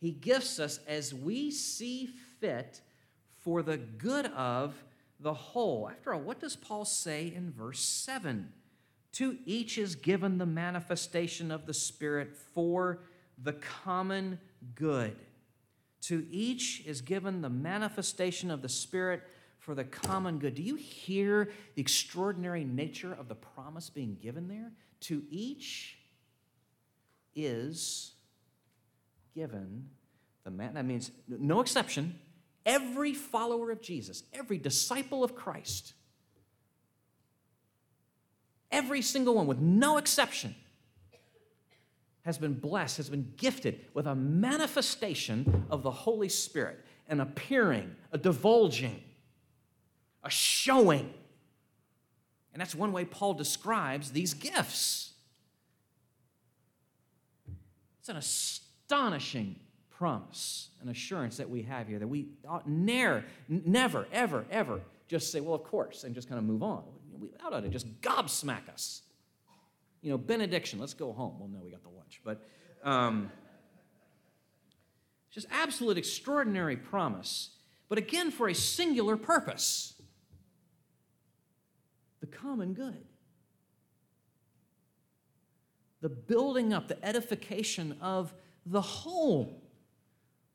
He 0.00 0.12
gifts 0.12 0.58
us 0.58 0.78
as 0.86 1.12
we 1.12 1.50
see 1.50 2.06
fit 2.40 2.80
for 3.40 3.62
the 3.62 3.76
good 3.76 4.26
of 4.26 4.74
the 5.20 5.34
whole. 5.34 5.88
After 5.90 6.14
all, 6.14 6.20
what 6.20 6.40
does 6.40 6.56
Paul 6.56 6.84
say 6.84 7.32
in 7.34 7.50
verse 7.50 7.80
7? 7.80 8.52
To 9.12 9.38
each 9.44 9.78
is 9.78 9.96
given 9.96 10.38
the 10.38 10.46
manifestation 10.46 11.50
of 11.50 11.66
the 11.66 11.74
Spirit 11.74 12.36
for 12.36 13.00
the 13.42 13.54
common 13.54 14.38
good. 14.74 15.16
To 16.02 16.26
each 16.30 16.84
is 16.86 17.00
given 17.00 17.40
the 17.40 17.50
manifestation 17.50 18.50
of 18.50 18.62
the 18.62 18.68
Spirit 18.68 19.22
for 19.58 19.74
the 19.74 19.84
common 19.84 20.38
good. 20.38 20.54
Do 20.54 20.62
you 20.62 20.76
hear 20.76 21.50
the 21.74 21.82
extraordinary 21.82 22.64
nature 22.64 23.12
of 23.12 23.28
the 23.28 23.34
promise 23.34 23.90
being 23.90 24.16
given 24.20 24.46
there? 24.46 24.72
To 25.00 25.24
each 25.30 25.98
is 27.34 28.12
given 29.38 29.88
the 30.42 30.50
man. 30.50 30.74
That 30.74 30.84
means 30.84 31.12
no 31.28 31.60
exception. 31.60 32.18
Every 32.66 33.14
follower 33.14 33.70
of 33.70 33.80
Jesus, 33.80 34.24
every 34.32 34.58
disciple 34.58 35.22
of 35.22 35.36
Christ, 35.36 35.92
every 38.72 39.00
single 39.00 39.36
one 39.36 39.46
with 39.46 39.60
no 39.60 39.96
exception 39.96 40.56
has 42.22 42.36
been 42.36 42.54
blessed, 42.54 42.96
has 42.96 43.08
been 43.08 43.32
gifted 43.36 43.86
with 43.94 44.08
a 44.08 44.14
manifestation 44.16 45.66
of 45.70 45.84
the 45.84 45.90
Holy 45.92 46.28
Spirit, 46.28 46.84
an 47.08 47.20
appearing, 47.20 47.94
a 48.10 48.18
divulging, 48.18 49.04
a 50.24 50.30
showing. 50.30 51.14
And 52.52 52.60
that's 52.60 52.74
one 52.74 52.90
way 52.90 53.04
Paul 53.04 53.34
describes 53.34 54.10
these 54.10 54.34
gifts. 54.34 55.12
It's 58.00 58.08
an 58.08 58.16
astonishing 58.88 59.54
promise 59.90 60.70
and 60.80 60.88
assurance 60.88 61.36
that 61.36 61.50
we 61.50 61.60
have 61.60 61.88
here 61.88 61.98
that 61.98 62.06
we 62.06 62.28
ought 62.48 62.66
never, 62.66 63.22
never, 63.46 64.06
ever, 64.10 64.46
ever 64.50 64.80
just 65.08 65.30
say, 65.30 65.40
well, 65.40 65.54
of 65.54 65.62
course, 65.62 66.04
and 66.04 66.14
just 66.14 66.26
kind 66.26 66.38
of 66.38 66.44
move 66.44 66.62
on. 66.62 66.84
We 67.20 67.28
ought 67.44 67.60
to 67.60 67.68
just 67.68 68.00
gobsmack 68.00 68.66
us. 68.72 69.02
You 70.00 70.10
know, 70.10 70.16
benediction, 70.16 70.78
let's 70.78 70.94
go 70.94 71.12
home. 71.12 71.34
Well, 71.38 71.50
no, 71.52 71.60
we 71.62 71.70
got 71.70 71.82
the 71.82 71.90
lunch. 71.90 72.22
But 72.24 72.40
um, 72.82 73.30
just 75.30 75.46
absolute 75.50 75.98
extraordinary 75.98 76.76
promise, 76.76 77.50
but 77.90 77.98
again 77.98 78.30
for 78.30 78.48
a 78.48 78.54
singular 78.54 79.18
purpose 79.18 79.94
the 82.20 82.26
common 82.26 82.72
good. 82.72 83.04
The 86.00 86.08
building 86.08 86.72
up, 86.72 86.88
the 86.88 87.04
edification 87.04 87.96
of 88.00 88.32
the 88.70 88.80
whole, 88.80 89.62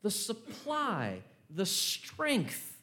the 0.02 0.12
supply, 0.12 1.22
the 1.50 1.66
strength, 1.66 2.78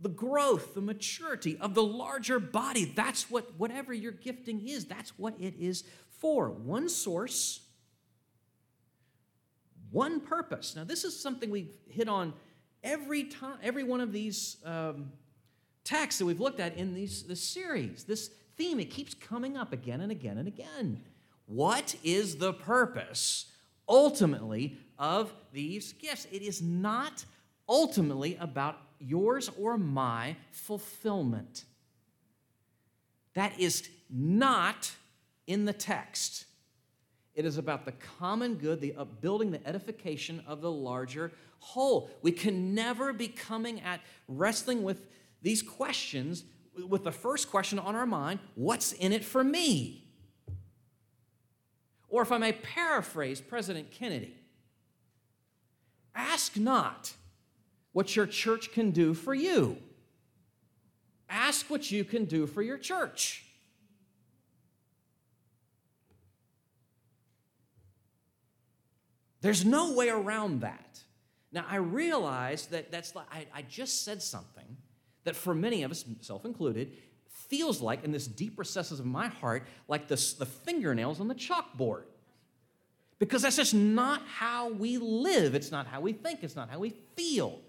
the 0.00 0.08
growth, 0.08 0.74
the 0.74 0.80
maturity 0.80 1.56
of 1.58 1.74
the 1.74 1.82
larger 1.82 2.38
body. 2.38 2.84
That's 2.84 3.30
what, 3.30 3.58
whatever 3.58 3.92
your 3.92 4.12
gifting 4.12 4.66
is, 4.66 4.84
that's 4.84 5.18
what 5.18 5.34
it 5.40 5.54
is 5.58 5.84
for. 6.18 6.50
One 6.50 6.88
source, 6.88 7.60
one 9.90 10.20
purpose. 10.20 10.74
Now, 10.76 10.84
this 10.84 11.04
is 11.04 11.18
something 11.18 11.50
we've 11.50 11.72
hit 11.88 12.08
on 12.08 12.34
every 12.82 13.24
time, 13.24 13.58
every 13.62 13.84
one 13.84 14.00
of 14.00 14.12
these 14.12 14.58
um, 14.64 15.12
texts 15.84 16.18
that 16.18 16.26
we've 16.26 16.40
looked 16.40 16.60
at 16.60 16.76
in 16.76 16.94
these, 16.94 17.22
this 17.22 17.42
series. 17.42 18.04
This 18.04 18.30
theme, 18.56 18.80
it 18.80 18.90
keeps 18.90 19.14
coming 19.14 19.56
up 19.56 19.72
again 19.72 20.00
and 20.00 20.12
again 20.12 20.38
and 20.38 20.48
again. 20.48 21.02
What 21.46 21.94
is 22.02 22.36
the 22.36 22.52
purpose, 22.52 23.46
ultimately, 23.88 24.78
of 24.98 25.32
these 25.52 25.92
gifts? 25.94 26.26
It 26.30 26.42
is 26.42 26.62
not 26.62 27.24
ultimately 27.68 28.36
about 28.40 28.78
yours 28.98 29.50
or 29.58 29.76
my 29.78 30.36
fulfillment. 30.50 31.64
That 33.34 33.58
is 33.58 33.88
not 34.08 34.92
in 35.46 35.64
the 35.64 35.72
text. 35.72 36.46
It 37.34 37.44
is 37.44 37.58
about 37.58 37.84
the 37.84 37.92
common 38.18 38.54
good, 38.54 38.80
the 38.80 38.94
upbuilding, 38.94 39.50
the 39.50 39.66
edification 39.66 40.42
of 40.46 40.60
the 40.60 40.70
larger 40.70 41.32
whole. 41.58 42.10
We 42.22 42.30
can 42.30 42.74
never 42.74 43.12
be 43.12 43.28
coming 43.28 43.80
at 43.80 44.00
wrestling 44.28 44.84
with 44.84 45.06
these 45.42 45.62
questions 45.62 46.44
with 46.88 47.04
the 47.04 47.12
first 47.12 47.50
question 47.50 47.78
on 47.78 47.94
our 47.94 48.06
mind 48.06 48.40
what's 48.54 48.92
in 48.92 49.12
it 49.12 49.24
for 49.24 49.44
me? 49.44 50.03
Or 52.14 52.22
if 52.22 52.30
I 52.30 52.38
may 52.38 52.52
paraphrase 52.52 53.40
President 53.40 53.90
Kennedy, 53.90 54.36
ask 56.14 56.56
not 56.56 57.12
what 57.90 58.14
your 58.14 58.28
church 58.28 58.70
can 58.70 58.92
do 58.92 59.14
for 59.14 59.34
you, 59.34 59.78
ask 61.28 61.68
what 61.68 61.90
you 61.90 62.04
can 62.04 62.24
do 62.26 62.46
for 62.46 62.62
your 62.62 62.78
church. 62.78 63.44
There's 69.40 69.64
no 69.64 69.92
way 69.92 70.08
around 70.08 70.60
that. 70.60 71.00
Now, 71.50 71.66
I 71.68 71.76
realize 71.78 72.66
that 72.66 72.92
that's 72.92 73.16
like, 73.16 73.26
I, 73.32 73.46
I 73.52 73.62
just 73.62 74.04
said 74.04 74.22
something 74.22 74.76
that 75.24 75.34
for 75.34 75.52
many 75.52 75.82
of 75.82 75.90
us, 75.90 76.04
self 76.20 76.44
included, 76.44 76.92
feels 77.34 77.80
like 77.80 78.04
in 78.04 78.12
this 78.12 78.26
deep 78.26 78.58
recesses 78.58 79.00
of 79.00 79.06
my 79.06 79.28
heart, 79.28 79.66
like 79.88 80.08
the, 80.08 80.16
the 80.38 80.46
fingernails 80.46 81.20
on 81.20 81.28
the 81.28 81.34
chalkboard. 81.34 82.04
Because 83.18 83.42
that's 83.42 83.56
just 83.56 83.74
not 83.74 84.22
how 84.26 84.70
we 84.70 84.98
live. 84.98 85.54
It's 85.54 85.70
not 85.70 85.86
how 85.86 86.00
we 86.00 86.12
think. 86.12 86.42
It's 86.42 86.56
not 86.56 86.70
how 86.70 86.78
we 86.78 86.90
feel. 87.16 87.60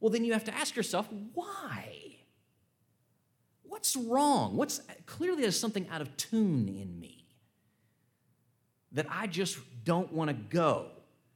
Well, 0.00 0.10
then 0.10 0.24
you 0.24 0.32
have 0.32 0.44
to 0.44 0.54
ask 0.54 0.76
yourself, 0.76 1.08
why? 1.34 2.16
What's 3.64 3.96
wrong? 3.96 4.56
What's 4.56 4.80
clearly 5.06 5.42
there's 5.42 5.58
something 5.58 5.86
out 5.90 6.00
of 6.00 6.16
tune 6.16 6.68
in 6.68 6.98
me 6.98 7.26
that 8.92 9.06
I 9.10 9.26
just 9.26 9.58
don't 9.84 10.12
want 10.12 10.28
to 10.28 10.34
go 10.34 10.86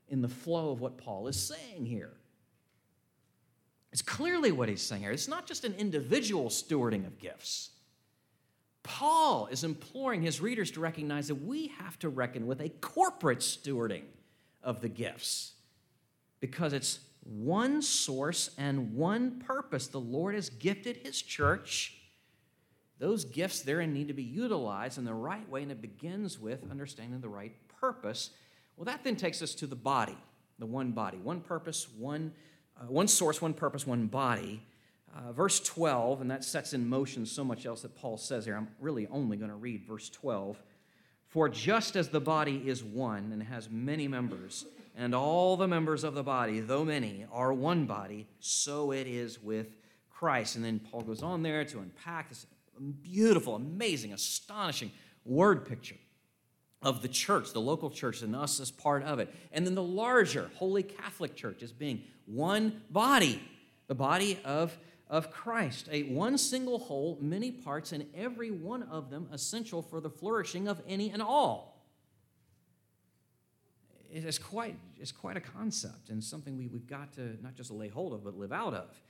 in 0.08 0.22
the 0.22 0.28
flow 0.28 0.70
of 0.70 0.80
what 0.80 0.98
Paul 0.98 1.28
is 1.28 1.40
saying 1.40 1.86
here. 1.86 2.12
It's 3.92 4.02
clearly 4.02 4.52
what 4.52 4.68
he's 4.68 4.82
saying 4.82 5.02
here. 5.02 5.10
It's 5.10 5.28
not 5.28 5.46
just 5.46 5.64
an 5.64 5.74
individual 5.74 6.46
stewarding 6.46 7.06
of 7.06 7.18
gifts. 7.18 7.70
Paul 8.82 9.46
is 9.46 9.64
imploring 9.64 10.22
his 10.22 10.40
readers 10.40 10.70
to 10.72 10.80
recognize 10.80 11.28
that 11.28 11.36
we 11.36 11.68
have 11.78 11.98
to 12.00 12.08
reckon 12.08 12.46
with 12.46 12.60
a 12.60 12.68
corporate 12.68 13.40
stewarding 13.40 14.04
of 14.62 14.80
the 14.80 14.88
gifts 14.88 15.52
because 16.40 16.72
it's 16.72 17.00
one 17.22 17.82
source 17.82 18.50
and 18.58 18.94
one 18.94 19.40
purpose. 19.40 19.86
The 19.86 20.00
Lord 20.00 20.34
has 20.34 20.48
gifted 20.48 20.96
his 20.96 21.22
church. 21.22 21.94
Those 22.98 23.24
gifts 23.24 23.60
therein 23.60 23.92
need 23.92 24.08
to 24.08 24.14
be 24.14 24.22
utilized 24.22 24.98
in 24.98 25.04
the 25.04 25.14
right 25.14 25.48
way, 25.48 25.62
and 25.62 25.70
it 25.70 25.82
begins 25.82 26.40
with 26.40 26.68
understanding 26.70 27.20
the 27.20 27.28
right 27.28 27.52
purpose 27.80 28.30
well, 28.76 28.84
that 28.86 29.04
then 29.04 29.16
takes 29.16 29.42
us 29.42 29.54
to 29.56 29.66
the 29.66 29.76
body, 29.76 30.16
the 30.58 30.66
one 30.66 30.92
body, 30.92 31.18
one 31.18 31.40
purpose, 31.40 31.86
one, 31.98 32.32
uh, 32.82 32.86
one 32.86 33.08
source, 33.08 33.40
one 33.40 33.54
purpose, 33.54 33.86
one 33.86 34.06
body. 34.06 34.62
Uh, 35.14 35.30
verse 35.30 35.60
12, 35.60 36.22
and 36.22 36.30
that 36.30 36.42
sets 36.42 36.72
in 36.72 36.88
motion 36.88 37.26
so 37.26 37.44
much 37.44 37.66
else 37.66 37.82
that 37.82 37.94
Paul 37.94 38.16
says 38.16 38.46
here. 38.46 38.56
I'm 38.56 38.68
really 38.80 39.06
only 39.08 39.36
going 39.36 39.50
to 39.50 39.56
read 39.56 39.84
verse 39.86 40.08
12. 40.08 40.56
For 41.26 41.50
just 41.50 41.96
as 41.96 42.08
the 42.08 42.20
body 42.20 42.62
is 42.66 42.82
one 42.82 43.30
and 43.30 43.42
has 43.42 43.68
many 43.68 44.08
members, 44.08 44.64
and 44.96 45.14
all 45.14 45.58
the 45.58 45.68
members 45.68 46.02
of 46.02 46.14
the 46.14 46.22
body, 46.22 46.60
though 46.60 46.84
many, 46.84 47.26
are 47.30 47.52
one 47.52 47.84
body, 47.84 48.26
so 48.40 48.92
it 48.92 49.06
is 49.06 49.42
with 49.42 49.76
Christ. 50.10 50.56
And 50.56 50.64
then 50.64 50.78
Paul 50.78 51.02
goes 51.02 51.22
on 51.22 51.42
there 51.42 51.62
to 51.66 51.78
unpack 51.80 52.30
this 52.30 52.46
beautiful, 53.02 53.54
amazing, 53.54 54.14
astonishing 54.14 54.90
word 55.26 55.68
picture 55.68 55.96
of 56.82 57.02
the 57.02 57.08
church, 57.08 57.52
the 57.52 57.60
local 57.60 57.90
church, 57.90 58.22
and 58.22 58.34
us 58.34 58.60
as 58.60 58.70
part 58.70 59.02
of 59.04 59.18
it. 59.18 59.32
And 59.52 59.66
then 59.66 59.74
the 59.74 59.82
larger 59.82 60.50
Holy 60.56 60.82
Catholic 60.82 61.36
Church 61.36 61.62
as 61.62 61.72
being 61.72 62.02
one 62.26 62.82
body, 62.90 63.42
the 63.86 63.94
body 63.94 64.38
of, 64.44 64.76
of 65.08 65.30
Christ, 65.30 65.88
a 65.90 66.04
one 66.04 66.38
single 66.38 66.78
whole, 66.78 67.18
many 67.20 67.50
parts, 67.50 67.92
and 67.92 68.06
every 68.14 68.50
one 68.50 68.82
of 68.84 69.10
them 69.10 69.28
essential 69.32 69.82
for 69.82 70.00
the 70.00 70.10
flourishing 70.10 70.68
of 70.68 70.80
any 70.88 71.10
and 71.10 71.22
all. 71.22 71.72
It 74.10 74.24
is 74.24 74.38
quite, 74.38 74.76
it's 75.00 75.12
quite 75.12 75.38
a 75.38 75.40
concept 75.40 76.10
and 76.10 76.22
something 76.22 76.58
we, 76.58 76.66
we've 76.66 76.86
got 76.86 77.14
to 77.14 77.42
not 77.42 77.54
just 77.54 77.70
lay 77.70 77.88
hold 77.88 78.12
of, 78.12 78.24
but 78.24 78.36
live 78.36 78.52
out 78.52 78.74
of. 78.74 79.00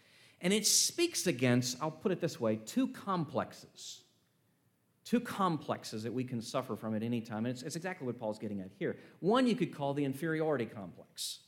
And 0.41 0.53
it 0.53 0.67
speaks 0.67 1.27
against, 1.27 1.77
I'll 1.81 1.91
put 1.91 2.13
it 2.13 2.21
this 2.21 2.39
way, 2.39 2.57
two 2.57 2.89
complexes 2.89 4.03
two 5.05 5.21
complexes 5.21 6.03
that 6.05 6.13
we 6.13 6.25
can 6.25 6.41
suffer 6.41 6.77
from 6.77 6.95
at 6.95 7.03
any 7.03 7.21
time. 7.21 7.45
And 7.45 7.49
it's, 7.49 7.63
it's, 7.63 7.77
exactly 7.77 8.07
what 8.07 8.19
Paul's 8.19 8.39
getting 8.39 8.61
at 8.61 8.71
here. 8.79 8.97
One 9.21 9.47
you 9.47 9.57
could 9.57 9.75
call 9.75 9.95
the 9.95 10.05
inferiority 10.05 10.67
complex, 10.67 11.41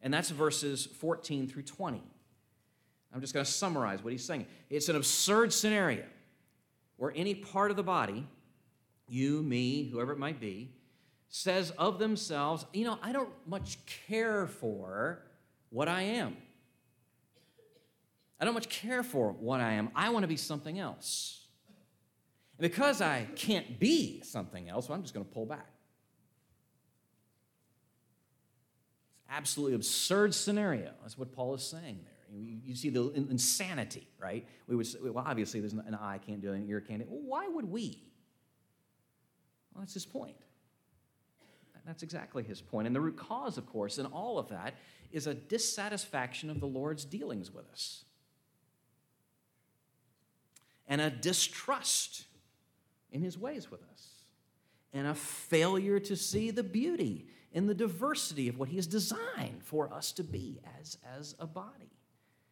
and 0.00 0.12
that's 0.12 0.30
verses 0.30 0.86
14 0.86 1.48
through 1.48 1.62
20. 1.62 2.02
I'm 3.12 3.20
just 3.20 3.32
going 3.32 3.44
to 3.44 3.50
summarize 3.50 4.02
what 4.02 4.12
he's 4.12 4.24
saying. 4.24 4.46
It's 4.70 4.88
an 4.88 4.96
absurd 4.96 5.52
scenario 5.52 6.04
where 6.96 7.12
any 7.14 7.34
part 7.34 7.70
of 7.70 7.76
the 7.76 7.82
body, 7.82 8.26
you, 9.08 9.42
me, 9.42 9.88
whoever 9.88 10.12
it 10.12 10.18
might 10.18 10.40
be, 10.40 10.72
says 11.28 11.70
of 11.72 11.98
themselves, 11.98 12.64
you 12.72 12.84
know, 12.84 12.98
I 13.02 13.12
don't 13.12 13.30
much 13.46 13.78
care 14.08 14.46
for 14.46 15.20
what 15.70 15.88
I 15.88 16.02
am. 16.02 16.36
I 18.40 18.44
don't 18.44 18.54
much 18.54 18.68
care 18.68 19.02
for 19.02 19.32
what 19.32 19.60
I 19.60 19.72
am. 19.72 19.90
I 19.94 20.10
want 20.10 20.24
to 20.24 20.28
be 20.28 20.36
something 20.36 20.78
else. 20.78 21.43
And 22.58 22.70
because 22.70 23.00
I 23.00 23.26
can't 23.36 23.78
be 23.78 24.22
something 24.22 24.68
else, 24.68 24.88
well, 24.88 24.96
I'm 24.96 25.02
just 25.02 25.14
going 25.14 25.26
to 25.26 25.32
pull 25.32 25.46
back. 25.46 25.70
It's 29.16 29.26
absolutely 29.30 29.74
absurd 29.74 30.34
scenario. 30.34 30.90
That's 31.02 31.18
what 31.18 31.32
Paul 31.32 31.54
is 31.54 31.62
saying 31.62 32.00
there. 32.04 32.40
You, 32.40 32.74
see 32.74 32.90
the 32.90 33.12
insanity, 33.12 34.08
right? 34.18 34.46
We 34.66 34.74
would 34.74 34.86
say, 34.86 34.98
well, 35.00 35.24
obviously, 35.24 35.60
there's 35.60 35.72
an 35.72 35.96
eye 36.00 36.18
can't 36.26 36.42
do 36.42 36.52
it, 36.52 36.56
an 36.56 36.68
ear 36.68 36.80
can't 36.80 36.98
do 36.98 37.04
it. 37.04 37.10
Well, 37.10 37.22
why 37.24 37.46
would 37.46 37.70
we? 37.70 38.02
Well, 39.72 39.82
that's 39.82 39.94
his 39.94 40.04
point. 40.04 40.36
That's 41.86 42.02
exactly 42.02 42.42
his 42.42 42.60
point. 42.60 42.86
And 42.86 42.96
the 42.96 43.00
root 43.00 43.16
cause, 43.16 43.58
of 43.58 43.66
course, 43.66 43.98
in 43.98 44.06
all 44.06 44.38
of 44.38 44.48
that 44.48 44.74
is 45.12 45.26
a 45.26 45.34
dissatisfaction 45.34 46.50
of 46.50 46.60
the 46.60 46.66
Lord's 46.66 47.04
dealings 47.04 47.52
with 47.52 47.68
us 47.70 48.04
and 50.88 51.00
a 51.00 51.10
distrust 51.10 52.24
in 53.14 53.22
his 53.22 53.38
ways 53.38 53.70
with 53.70 53.80
us 53.90 54.24
and 54.92 55.06
a 55.06 55.14
failure 55.14 55.98
to 56.00 56.16
see 56.16 56.50
the 56.50 56.62
beauty 56.62 57.26
in 57.52 57.66
the 57.66 57.74
diversity 57.74 58.48
of 58.48 58.58
what 58.58 58.68
he 58.68 58.76
has 58.76 58.86
designed 58.86 59.62
for 59.62 59.90
us 59.92 60.12
to 60.12 60.24
be 60.24 60.60
as, 60.80 60.98
as 61.16 61.34
a 61.38 61.46
body. 61.46 61.92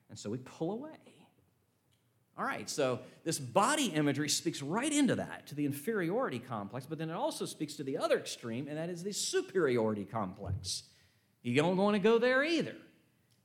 And 0.09 0.19
so 0.19 0.31
we 0.31 0.39
pull 0.39 0.73
away. 0.73 0.91
All 2.39 2.47
right, 2.47 2.71
so 2.71 3.01
this 3.25 3.39
body 3.39 3.87
imagery 3.87 4.29
speaks 4.29 4.63
right 4.63 4.91
into 4.91 5.17
that, 5.17 5.47
to 5.49 5.55
the 5.55 5.67
inferiority 5.67 6.39
complex, 6.39 6.87
but 6.87 6.99
then 6.99 7.11
it 7.11 7.15
also 7.15 7.45
speaks 7.45 7.75
to 7.75 7.85
the 7.85 7.99
other 7.99 8.19
extreme, 8.19 8.69
and 8.69 8.79
that 8.79 8.89
is 8.89 9.03
the 9.03 9.13
superiority 9.13 10.05
complex. 10.05 10.85
You 11.43 11.55
don't 11.55 11.77
want 11.77 11.95
to 11.95 11.99
go 11.99 12.19
there 12.19 12.43
either. 12.43 12.77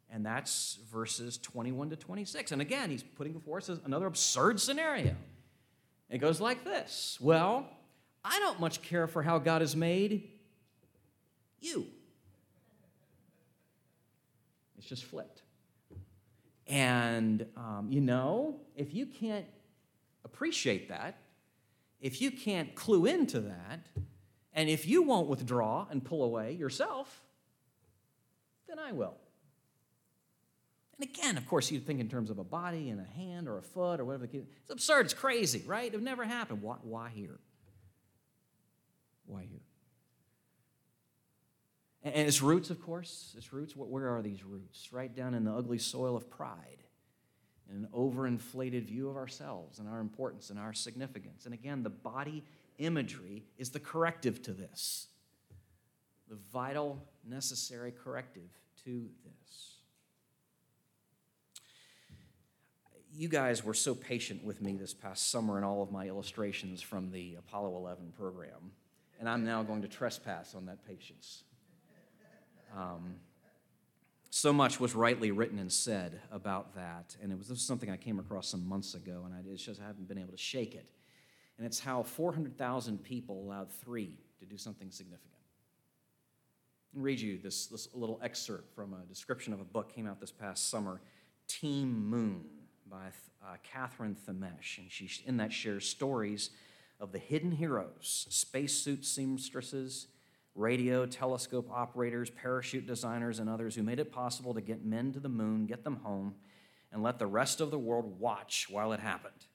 And 0.10 0.26
that's 0.26 0.80
verses 0.90 1.38
21 1.38 1.90
to 1.90 1.96
26. 1.98 2.54
And 2.54 2.62
again, 2.62 2.90
he's 2.90 3.04
putting 3.04 3.34
before 3.34 3.58
us 3.58 3.70
another 3.84 4.06
absurd 4.06 4.62
scenario. 4.62 5.16
It 6.10 6.20
goes 6.20 6.40
like 6.40 6.64
this 6.64 7.18
Well, 7.22 7.68
I 8.24 8.40
don't 8.40 8.60
much 8.60 8.82
care 8.82 9.08
for 9.08 9.24
how 9.24 9.40
God 9.40 9.62
has 9.62 9.76
made 9.76 10.30
you. 11.60 11.88
It's 14.78 14.88
just 14.88 15.06
flipped. 15.06 15.42
And, 16.68 17.46
um, 17.56 17.88
you 17.90 18.02
know, 18.02 18.60
if 18.76 18.94
you 18.94 19.06
can't 19.06 19.46
appreciate 20.26 20.90
that, 20.90 21.18
if 22.02 22.22
you 22.22 22.30
can't 22.30 22.76
clue 22.76 23.06
into 23.06 23.40
that, 23.42 23.88
and 24.54 24.70
if 24.70 24.86
you 24.88 25.02
won't 25.02 25.28
withdraw 25.28 25.88
and 25.90 26.04
pull 26.04 26.24
away 26.24 26.54
yourself, 26.54 27.24
then 28.68 28.80
I 28.80 28.92
will. 28.92 29.16
And 31.00 31.10
again, 31.10 31.38
of 31.38 31.46
course, 31.46 31.70
you 31.70 31.80
think 31.80 32.00
in 32.00 32.10
terms 32.10 32.30
of 32.30 32.40
a 32.40 32.44
body 32.44 32.90
and 32.90 33.00
a 33.00 33.04
hand 33.04 33.48
or 33.48 33.58
a 33.58 33.62
foot 33.62 34.00
or 34.00 34.06
whatever. 34.06 34.28
It's 34.32 34.72
absurd. 34.72 35.06
It's 35.06 35.14
crazy, 35.14 35.64
right? 35.66 35.94
It 35.94 36.02
never 36.02 36.24
happened. 36.26 36.62
Why, 36.62 36.78
why 36.82 37.10
here? 37.10 37.40
Why 39.26 39.44
here? 39.44 39.60
And 42.04 42.28
its 42.28 42.42
roots, 42.42 42.70
of 42.70 42.82
course, 42.82 43.36
its 43.38 43.52
roots, 43.52 43.76
where 43.76 44.16
are 44.16 44.22
these 44.22 44.44
roots? 44.44 44.94
Right 44.94 45.14
down 45.14 45.34
in 45.34 45.44
the 45.44 45.52
ugly 45.52 45.78
soil 45.78 46.16
of 46.16 46.30
pride, 46.30 46.84
and 47.70 47.84
an 47.84 47.90
overinflated 47.94 48.86
view 48.86 49.10
of 49.10 49.18
ourselves 49.18 49.80
and 49.80 49.90
our 49.90 50.00
importance 50.00 50.50
and 50.50 50.58
our 50.58 50.74
significance. 50.74 51.46
And 51.46 51.54
again, 51.54 51.84
the 51.84 51.90
body 51.90 52.44
imagery 52.78 53.44
is 53.58 53.72
the 53.72 53.80
corrective 53.80 54.42
to 54.44 54.54
this, 54.54 55.08
the 56.30 56.38
vital, 56.52 57.04
necessary 57.28 57.92
corrective 57.92 58.50
to 58.86 59.10
this. 59.26 59.77
You 63.14 63.30
guys 63.30 63.64
were 63.64 63.74
so 63.74 63.96
patient 63.96 64.44
with 64.44 64.62
me 64.62 64.76
this 64.76 64.94
past 64.94 65.32
summer 65.32 65.58
in 65.58 65.64
all 65.64 65.82
of 65.82 65.92
my 65.92 66.08
illustrations 66.08 66.82
from 66.82 67.12
the 67.12 67.36
Apollo 67.36 67.76
11 67.78 68.14
program, 68.18 68.72
and 69.20 69.28
I'm 69.28 69.44
now 69.44 69.64
going 69.64 69.82
to 69.82 69.88
trespass 69.88 70.54
on 70.54 70.66
that 70.68 70.86
patience. 70.86 71.44
Um, 72.76 73.16
so 74.30 74.54
much 74.54 74.80
was 74.80 74.94
rightly 74.94 75.32
written 75.32 75.58
and 75.58 75.72
said 75.72 76.20
about 76.32 76.76
that, 76.76 77.16
and 77.22 77.32
it 77.32 77.38
was, 77.38 77.50
was 77.50 77.62
something 77.62 77.90
I 77.90 77.98
came 77.98 78.20
across 78.20 78.48
some 78.48 78.68
months 78.68 78.94
ago, 78.94 79.24
and 79.26 79.34
I 79.34 79.42
just 79.56 79.82
I 79.82 79.88
haven't 79.88 80.08
been 80.08 80.20
able 80.20 80.34
to 80.34 80.38
shake 80.38 80.76
it. 80.76 80.90
And 81.58 81.66
it's 81.66 81.80
how 81.80 82.04
400,000 82.04 83.04
people 83.04 83.42
allowed 83.42 83.72
three 83.72 84.20
to 84.40 84.46
do 84.46 84.58
something 84.58 84.92
significant. 84.92 85.34
I'll 86.96 87.02
read 87.02 87.20
you 87.20 87.40
this, 87.40 87.66
this 87.66 87.88
little 87.96 88.20
excerpt 88.22 88.76
from 88.76 88.94
a 88.94 89.06
description 89.08 89.54
of 89.54 89.60
a 89.60 89.64
book 89.64 89.92
came 89.92 90.06
out 90.06 90.20
this 90.20 90.32
past 90.32 90.70
summer, 90.70 91.02
Team 91.48 92.08
Moon 92.08 92.46
by 92.90 93.08
uh, 93.44 93.56
Catherine 93.64 94.16
Thimmesh, 94.28 94.78
and 94.78 94.92
she 94.92 95.10
in 95.26 95.38
that 95.38 95.54
shares 95.54 95.88
stories 95.88 96.50
of 97.00 97.12
the 97.12 97.20
hidden 97.20 97.52
heroes, 97.52 98.28
spacesuit 98.30 99.06
seamstresses 99.06 100.08
radio, 100.58 101.06
telescope 101.06 101.70
operators, 101.72 102.30
parachute 102.30 102.88
designers, 102.88 103.40
and 103.40 103.50
others 103.50 103.76
who 103.76 103.84
made 103.84 104.00
it 104.00 104.12
possible 104.12 104.54
to 104.54 104.62
get 104.62 104.84
men 104.84 105.14
to 105.14 105.20
the 105.20 105.30
moon, 105.30 105.66
get 105.66 105.84
them 105.84 105.98
home, 105.98 106.34
and 106.92 107.04
let 107.04 107.20
the 107.20 107.28
rest 107.28 107.62
of 107.62 107.72
the 107.72 107.80
world 107.80 108.20
watch 108.20 108.68
while 108.70 108.92
it 108.92 109.00
happened. 109.00 109.46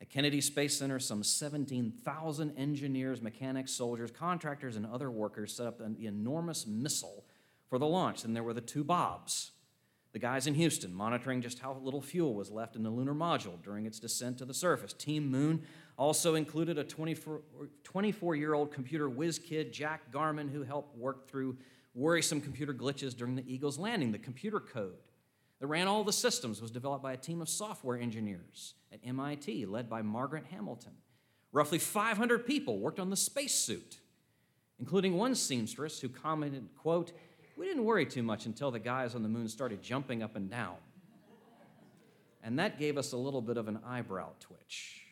At 0.00 0.10
Kennedy 0.10 0.40
Space 0.40 0.76
Center, 0.76 0.98
some 0.98 1.22
17,000 1.22 2.58
engineers, 2.58 3.22
mechanics, 3.22 3.70
soldiers, 3.70 4.10
contractors, 4.10 4.74
and 4.74 4.84
other 4.84 5.10
workers 5.10 5.54
set 5.54 5.66
up 5.66 5.78
the 5.78 6.06
enormous 6.06 6.66
missile 6.66 7.24
for 7.68 7.78
the 7.78 7.86
launch. 7.86 8.24
And 8.24 8.34
there 8.34 8.42
were 8.42 8.52
the 8.52 8.60
two 8.60 8.82
Bobs, 8.82 9.52
the 10.12 10.18
guys 10.18 10.46
in 10.46 10.54
Houston 10.54 10.92
monitoring 10.92 11.40
just 11.40 11.58
how 11.58 11.78
little 11.82 12.02
fuel 12.02 12.34
was 12.34 12.50
left 12.50 12.76
in 12.76 12.82
the 12.82 12.90
lunar 12.90 13.14
module 13.14 13.62
during 13.62 13.86
its 13.86 13.98
descent 13.98 14.38
to 14.38 14.44
the 14.44 14.54
surface. 14.54 14.92
Team 14.92 15.30
Moon 15.30 15.62
also 15.96 16.34
included 16.34 16.78
a 16.78 16.84
24 16.84 18.36
year 18.36 18.54
old 18.54 18.72
computer 18.72 19.08
whiz 19.08 19.38
kid, 19.38 19.72
Jack 19.72 20.12
Garman, 20.12 20.48
who 20.48 20.62
helped 20.62 20.96
work 20.96 21.28
through 21.28 21.56
worrisome 21.94 22.40
computer 22.40 22.74
glitches 22.74 23.16
during 23.16 23.36
the 23.36 23.52
Eagle's 23.52 23.78
landing. 23.78 24.12
The 24.12 24.18
computer 24.18 24.60
code 24.60 24.98
that 25.60 25.66
ran 25.66 25.86
all 25.86 26.04
the 26.04 26.12
systems 26.12 26.60
was 26.60 26.70
developed 26.70 27.02
by 27.02 27.12
a 27.12 27.16
team 27.16 27.40
of 27.40 27.48
software 27.48 27.96
engineers 27.98 28.74
at 28.92 29.00
MIT, 29.04 29.64
led 29.66 29.88
by 29.88 30.02
Margaret 30.02 30.44
Hamilton. 30.50 30.92
Roughly 31.52 31.78
500 31.78 32.46
people 32.46 32.78
worked 32.78 32.98
on 32.98 33.10
the 33.10 33.16
spacesuit, 33.16 33.98
including 34.78 35.16
one 35.16 35.34
seamstress 35.34 36.00
who 36.00 36.08
commented, 36.08 36.68
quote, 36.76 37.12
we 37.62 37.68
didn't 37.68 37.84
worry 37.84 38.04
too 38.04 38.24
much 38.24 38.46
until 38.46 38.72
the 38.72 38.80
guys 38.80 39.14
on 39.14 39.22
the 39.22 39.28
moon 39.28 39.46
started 39.46 39.80
jumping 39.80 40.20
up 40.20 40.34
and 40.34 40.50
down. 40.50 40.74
And 42.42 42.58
that 42.58 42.76
gave 42.76 42.98
us 42.98 43.12
a 43.12 43.16
little 43.16 43.40
bit 43.40 43.56
of 43.56 43.68
an 43.68 43.78
eyebrow 43.86 44.30
twitch. 44.40 45.02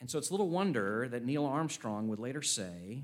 And 0.00 0.10
so 0.10 0.16
it's 0.16 0.30
little 0.30 0.48
wonder 0.48 1.06
that 1.10 1.26
Neil 1.26 1.44
Armstrong 1.44 2.08
would 2.08 2.18
later 2.18 2.40
say 2.40 3.02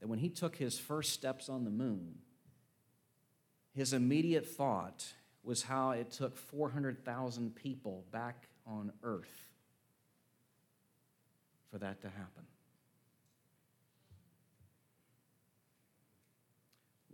that 0.00 0.08
when 0.08 0.20
he 0.20 0.30
took 0.30 0.56
his 0.56 0.78
first 0.78 1.12
steps 1.12 1.50
on 1.50 1.64
the 1.64 1.70
moon, 1.70 2.14
his 3.74 3.92
immediate 3.92 4.46
thought 4.46 5.04
was 5.44 5.64
how 5.64 5.90
it 5.90 6.12
took 6.12 6.38
400,000 6.38 7.54
people 7.54 8.06
back 8.10 8.48
on 8.66 8.90
Earth 9.02 9.50
for 11.70 11.76
that 11.76 12.00
to 12.00 12.08
happen. 12.08 12.44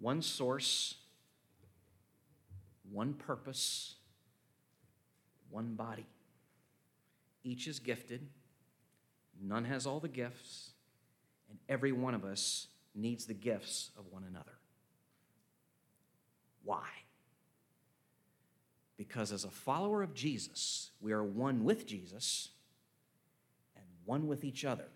One 0.01 0.23
source, 0.23 0.95
one 2.91 3.15
purpose, 3.15 3.97
one 5.51 5.75
body. 5.75 6.07
Each 7.43 7.67
is 7.67 7.79
gifted 7.79 8.29
None 9.41 9.65
has 9.65 9.87
all 9.87 10.01
the 10.01 10.09
gifts, 10.09 10.71
and 11.49 11.59
every 11.69 11.93
one 11.93 12.15
of 12.15 12.25
us 12.25 12.69
needs 12.95 13.27
the 13.27 13.35
gifts 13.35 13.91
of 13.97 14.07
one 14.11 14.25
another. 14.29 14.59
Why? 16.65 16.87
Because 18.97 19.31
as 19.31 19.45
a 19.45 19.51
follower 19.51 20.03
of 20.03 20.13
Jesus, 20.13 20.91
we 21.01 21.13
are 21.13 21.23
one 21.23 21.65
with 21.65 21.87
Jesus 21.87 22.51
and 23.77 23.85
one 24.05 24.27
with 24.27 24.43
each 24.45 24.65
other, 24.65 24.89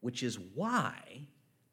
which 0.00 0.22
is 0.22 0.38
why 0.54 1.26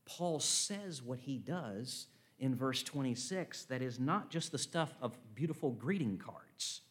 Paul 0.06 0.40
says 0.40 1.02
what 1.02 1.20
he 1.20 1.38
does 1.38 2.08
in 2.42 2.54
verse 2.56 2.84
26 2.84 3.64
that 3.66 3.82
is 3.82 4.00
not 4.00 4.30
just 4.30 4.52
the 4.52 4.58
stuff 4.58 4.94
of 5.02 5.18
beautiful 5.34 5.72
greeting 5.72 6.18
cards, 6.18 6.82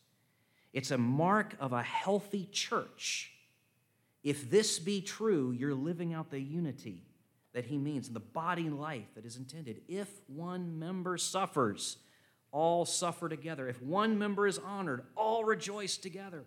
it's 0.72 0.90
a 0.90 0.98
mark 0.98 1.54
of 1.60 1.74
a 1.74 1.82
healthy 1.82 2.48
church 2.50 3.32
if 4.22 4.50
this 4.50 4.78
be 4.78 5.00
true, 5.00 5.52
you're 5.52 5.74
living 5.74 6.12
out 6.12 6.30
the 6.30 6.40
unity 6.40 7.04
that 7.52 7.64
he 7.64 7.78
means 7.78 8.08
in 8.08 8.14
the 8.14 8.20
body 8.20 8.68
life 8.68 9.14
that 9.14 9.24
is 9.24 9.36
intended. 9.36 9.80
If 9.88 10.08
one 10.28 10.78
member 10.78 11.16
suffers, 11.16 11.96
all 12.52 12.84
suffer 12.84 13.28
together. 13.28 13.68
If 13.68 13.80
one 13.82 14.18
member 14.18 14.46
is 14.46 14.58
honored, 14.58 15.04
all 15.16 15.44
rejoice 15.44 15.96
together. 15.96 16.44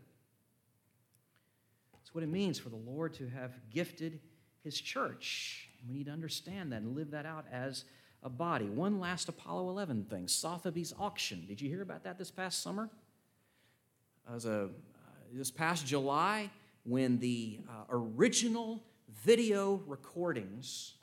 That's 1.94 2.14
what 2.14 2.24
it 2.24 2.30
means 2.30 2.60
for 2.60 2.70
the 2.70 2.76
Lord 2.76 3.14
to 3.16 3.28
have 3.30 3.52
gifted 3.72 4.20
his 4.64 4.80
church. 4.80 5.70
We 5.88 5.94
need 5.94 6.06
to 6.06 6.12
understand 6.12 6.72
that 6.72 6.82
and 6.82 6.96
live 6.96 7.12
that 7.12 7.26
out 7.26 7.46
as 7.52 7.86
a 8.24 8.30
body. 8.30 8.66
One 8.66 9.00
last 9.00 9.30
Apollo 9.30 9.70
11 9.70 10.06
thing 10.10 10.28
Sotheby's 10.28 10.94
auction. 10.98 11.46
Did 11.48 11.62
you 11.62 11.70
hear 11.70 11.82
about 11.82 12.04
that 12.04 12.18
this 12.18 12.32
past 12.32 12.62
summer? 12.62 12.90
As 14.34 14.46
a, 14.46 14.64
uh, 14.64 14.68
this 15.34 15.52
past 15.52 15.86
July, 15.86 16.50
when 16.86 17.20
the 17.20 17.60
uh, 17.70 17.84
original 17.90 18.84
video 19.24 19.82
recordings 19.86 20.94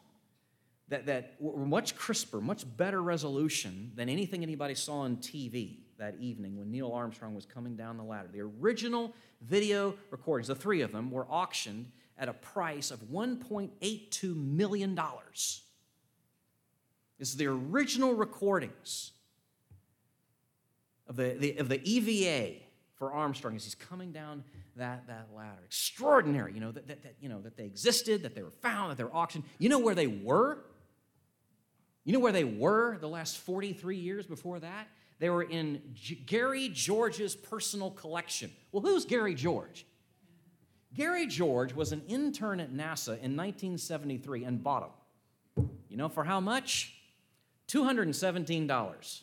that, 0.89 1.07
that 1.07 1.35
were 1.39 1.67
much 1.67 1.95
crisper, 1.95 2.41
much 2.41 2.65
better 2.77 3.03
resolution 3.03 3.93
than 3.95 4.09
anything 4.09 4.43
anybody 4.43 4.75
saw 4.75 5.01
on 5.01 5.17
TV 5.19 5.79
that 5.99 6.17
evening 6.19 6.57
when 6.57 6.71
Neil 6.71 6.91
Armstrong 6.91 7.35
was 7.35 7.45
coming 7.45 7.77
down 7.77 7.97
the 7.97 8.03
ladder. 8.03 8.29
The 8.33 8.41
original 8.41 9.15
video 9.43 9.95
recordings, 10.11 10.49
the 10.49 10.55
three 10.55 10.81
of 10.81 10.93
them, 10.93 11.11
were 11.11 11.27
auctioned 11.27 11.93
at 12.19 12.29
a 12.29 12.33
price 12.33 12.91
of 12.91 13.01
$1.82 13.01 14.37
million. 14.37 14.99
Is 17.21 17.37
the 17.37 17.47
original 17.47 18.15
recordings 18.15 19.13
of 21.07 21.17
the, 21.17 21.37
the, 21.39 21.57
of 21.59 21.69
the 21.69 21.81
EVA 21.89 22.61
for 22.95 23.13
Armstrong 23.13 23.57
as 23.57 23.65
he's 23.65 23.75
coming 23.75 24.13
down 24.13 24.45
that, 24.77 25.07
that 25.07 25.29
ladder. 25.35 25.63
Extraordinary, 25.65 26.53
you 26.53 26.61
know, 26.61 26.71
that, 26.73 26.87
that, 26.89 27.03
that, 27.03 27.17
you 27.21 27.29
know, 27.29 27.41
that 27.41 27.57
they 27.57 27.65
existed, 27.65 28.23
that 28.23 28.35
they 28.35 28.43
were 28.43 28.53
found, 28.63 28.91
that 28.91 28.99
they 28.99 29.05
were 29.05 29.15
auctioned. 29.15 29.45
You 29.59 29.69
know 29.69 29.79
where 29.79 29.95
they 29.95 30.07
were? 30.07 30.65
You 32.05 32.13
know 32.13 32.21
where 32.21 32.33
they 32.33 32.45
were 32.45 32.99
the 32.99 33.09
last 33.09 33.39
43 33.39 33.97
years 33.97 34.27
before 34.27 34.61
that? 34.61 34.89
They 35.19 35.31
were 35.31 35.43
in 35.43 35.83
G- 35.95 36.15
Gary 36.15 36.69
George's 36.69 37.35
personal 37.37 37.91
collection. 37.91 38.51
Well, 38.73 38.83
who's 38.83 39.05
Gary 39.05 39.35
George? 39.35 39.87
Gary 40.95 41.27
George 41.27 41.73
was 41.73 41.93
an 41.93 42.03
intern 42.09 42.61
at 42.61 42.73
NASA 42.73 43.19
in 43.19 43.37
1973 43.37 44.45
and 44.45 44.63
bought 44.63 44.95
them. 45.57 45.71
You 45.89 45.97
know 45.97 46.09
for 46.09 46.25
how 46.25 46.41
much? 46.41 47.00
$217. 47.71 49.23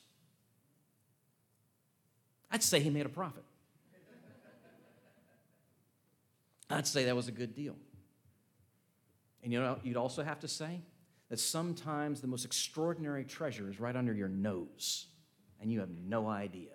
I'd 2.50 2.64
say 2.64 2.80
he 2.80 2.90
made 2.90 3.06
a 3.06 3.10
profit. 3.10 3.44
I'd 6.70 6.88
say 6.88 7.06
that 7.06 7.16
was 7.16 7.28
a 7.28 7.32
good 7.32 7.56
deal. 7.56 7.76
And 9.44 9.52
you 9.54 9.60
know, 9.60 9.78
you'd 9.84 9.98
also 9.98 10.24
have 10.24 10.40
to 10.42 10.48
say 10.48 10.82
that 11.30 11.40
sometimes 11.40 12.22
the 12.22 12.28
most 12.28 12.46
extraordinary 12.46 13.24
treasure 13.26 13.70
is 13.70 13.80
right 13.80 13.96
under 13.96 14.14
your 14.14 14.30
nose, 14.30 15.08
and 15.62 15.72
you 15.72 15.80
have 15.80 15.90
no 15.90 16.28
idea. 16.28 16.72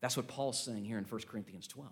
That's 0.00 0.16
what 0.16 0.28
Paul's 0.28 0.62
saying 0.62 0.84
here 0.84 0.98
in 0.98 1.04
1 1.04 1.20
Corinthians 1.22 1.66
12. 1.66 1.90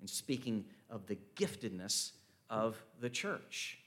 And 0.00 0.10
speaking 0.10 0.64
of 0.90 1.06
the 1.06 1.18
giftedness 1.36 2.12
of 2.50 2.82
the 3.00 3.10
church, 3.10 3.78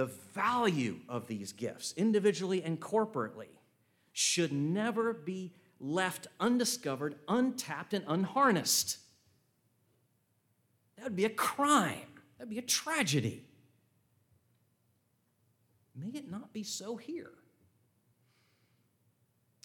the 0.00 0.06
value 0.06 0.96
of 1.10 1.26
these 1.26 1.52
gifts, 1.52 1.92
individually 1.94 2.62
and 2.62 2.80
corporately, 2.80 3.48
should 4.14 4.50
never 4.50 5.12
be 5.12 5.52
left 5.78 6.26
undiscovered, 6.40 7.16
untapped, 7.28 7.92
and 7.92 8.02
unharnessed. 8.08 8.96
That 10.96 11.04
would 11.04 11.16
be 11.16 11.26
a 11.26 11.28
crime. 11.28 11.98
That 12.38 12.44
would 12.44 12.48
be 12.48 12.56
a 12.56 12.62
tragedy. 12.62 13.44
May 15.94 16.18
it 16.18 16.30
not 16.30 16.54
be 16.54 16.62
so 16.62 16.96
here. 16.96 17.32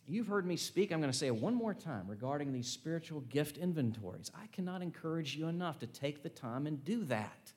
You've 0.05 0.27
heard 0.27 0.45
me 0.45 0.57
speak. 0.57 0.91
I'm 0.91 0.99
going 0.99 1.13
to 1.13 1.17
say 1.17 1.27
it 1.27 1.35
one 1.35 1.55
more 1.55 1.73
time 1.73 2.09
regarding 2.09 2.51
these 2.51 2.67
spiritual 2.67 3.21
gift 3.21 3.57
inventories. 3.57 4.29
I 4.35 4.47
cannot 4.47 4.81
encourage 4.81 5.37
you 5.37 5.47
enough 5.47 5.79
to 5.79 5.87
take 5.87 6.23
the 6.23 6.29
time 6.29 6.67
and 6.67 6.83
do 6.83 7.05
that. 7.05 7.53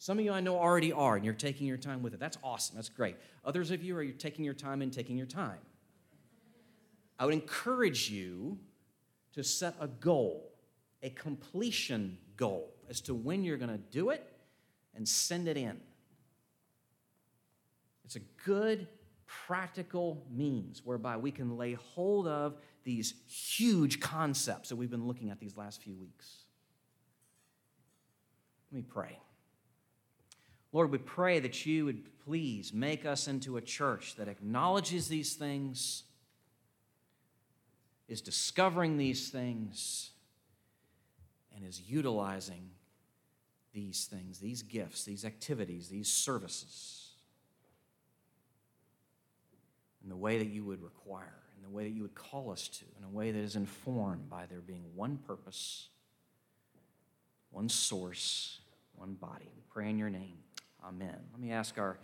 Some 0.00 0.18
of 0.18 0.24
you 0.24 0.32
I 0.32 0.40
know 0.40 0.58
already 0.58 0.92
are, 0.92 1.16
and 1.16 1.24
you're 1.26 1.34
taking 1.34 1.66
your 1.66 1.76
time 1.76 2.02
with 2.02 2.14
it. 2.14 2.20
That's 2.20 2.38
awesome. 2.42 2.74
That's 2.74 2.88
great. 2.88 3.16
Others 3.44 3.70
of 3.70 3.84
you 3.84 3.94
are 3.98 4.02
you're 4.02 4.14
taking 4.14 4.46
your 4.46 4.54
time 4.54 4.80
and 4.80 4.90
taking 4.90 5.18
your 5.18 5.26
time. 5.26 5.58
I 7.18 7.26
would 7.26 7.34
encourage 7.34 8.08
you 8.08 8.58
to 9.34 9.44
set 9.44 9.74
a 9.78 9.86
goal, 9.86 10.52
a 11.02 11.10
completion 11.10 12.16
goal 12.38 12.72
as 12.88 13.02
to 13.02 13.14
when 13.14 13.44
you're 13.44 13.58
going 13.58 13.70
to 13.70 13.76
do 13.76 14.08
it 14.08 14.26
and 14.96 15.06
send 15.06 15.46
it 15.48 15.58
in. 15.58 15.78
It's 18.06 18.16
a 18.16 18.20
good, 18.46 18.88
practical 19.26 20.24
means 20.30 20.80
whereby 20.82 21.18
we 21.18 21.30
can 21.30 21.58
lay 21.58 21.74
hold 21.74 22.26
of 22.26 22.56
these 22.84 23.12
huge 23.28 24.00
concepts 24.00 24.70
that 24.70 24.76
we've 24.76 24.90
been 24.90 25.06
looking 25.06 25.28
at 25.28 25.38
these 25.40 25.58
last 25.58 25.82
few 25.82 25.94
weeks. 25.94 26.44
Let 28.72 28.78
me 28.78 28.84
pray. 28.88 29.18
Lord, 30.72 30.90
we 30.92 30.98
pray 30.98 31.40
that 31.40 31.66
you 31.66 31.84
would 31.86 32.04
please 32.24 32.72
make 32.72 33.04
us 33.04 33.26
into 33.26 33.56
a 33.56 33.60
church 33.60 34.14
that 34.16 34.28
acknowledges 34.28 35.08
these 35.08 35.34
things 35.34 36.04
is 38.08 38.20
discovering 38.20 38.96
these 38.96 39.30
things 39.30 40.10
and 41.54 41.64
is 41.64 41.80
utilizing 41.88 42.70
these 43.72 44.06
things, 44.06 44.38
these 44.38 44.62
gifts, 44.62 45.04
these 45.04 45.24
activities, 45.24 45.88
these 45.88 46.08
services 46.08 47.10
in 50.02 50.08
the 50.08 50.16
way 50.16 50.38
that 50.38 50.48
you 50.48 50.64
would 50.64 50.82
require, 50.82 51.42
in 51.56 51.62
the 51.62 51.68
way 51.68 51.84
that 51.84 51.90
you 51.90 52.02
would 52.02 52.14
call 52.14 52.50
us 52.50 52.68
to, 52.68 52.84
in 52.98 53.04
a 53.04 53.08
way 53.08 53.30
that 53.30 53.38
is 53.38 53.56
informed 53.56 54.28
by 54.28 54.46
there 54.46 54.60
being 54.60 54.84
one 54.94 55.18
purpose, 55.18 55.88
one 57.50 57.68
source, 57.68 58.60
one 58.94 59.14
body. 59.14 59.48
We 59.54 59.62
pray 59.68 59.90
in 59.90 59.98
your 59.98 60.10
name. 60.10 60.38
Amen. 60.84 61.16
Let 61.32 61.40
me 61.40 61.52
ask 61.52 61.78
our 61.78 61.98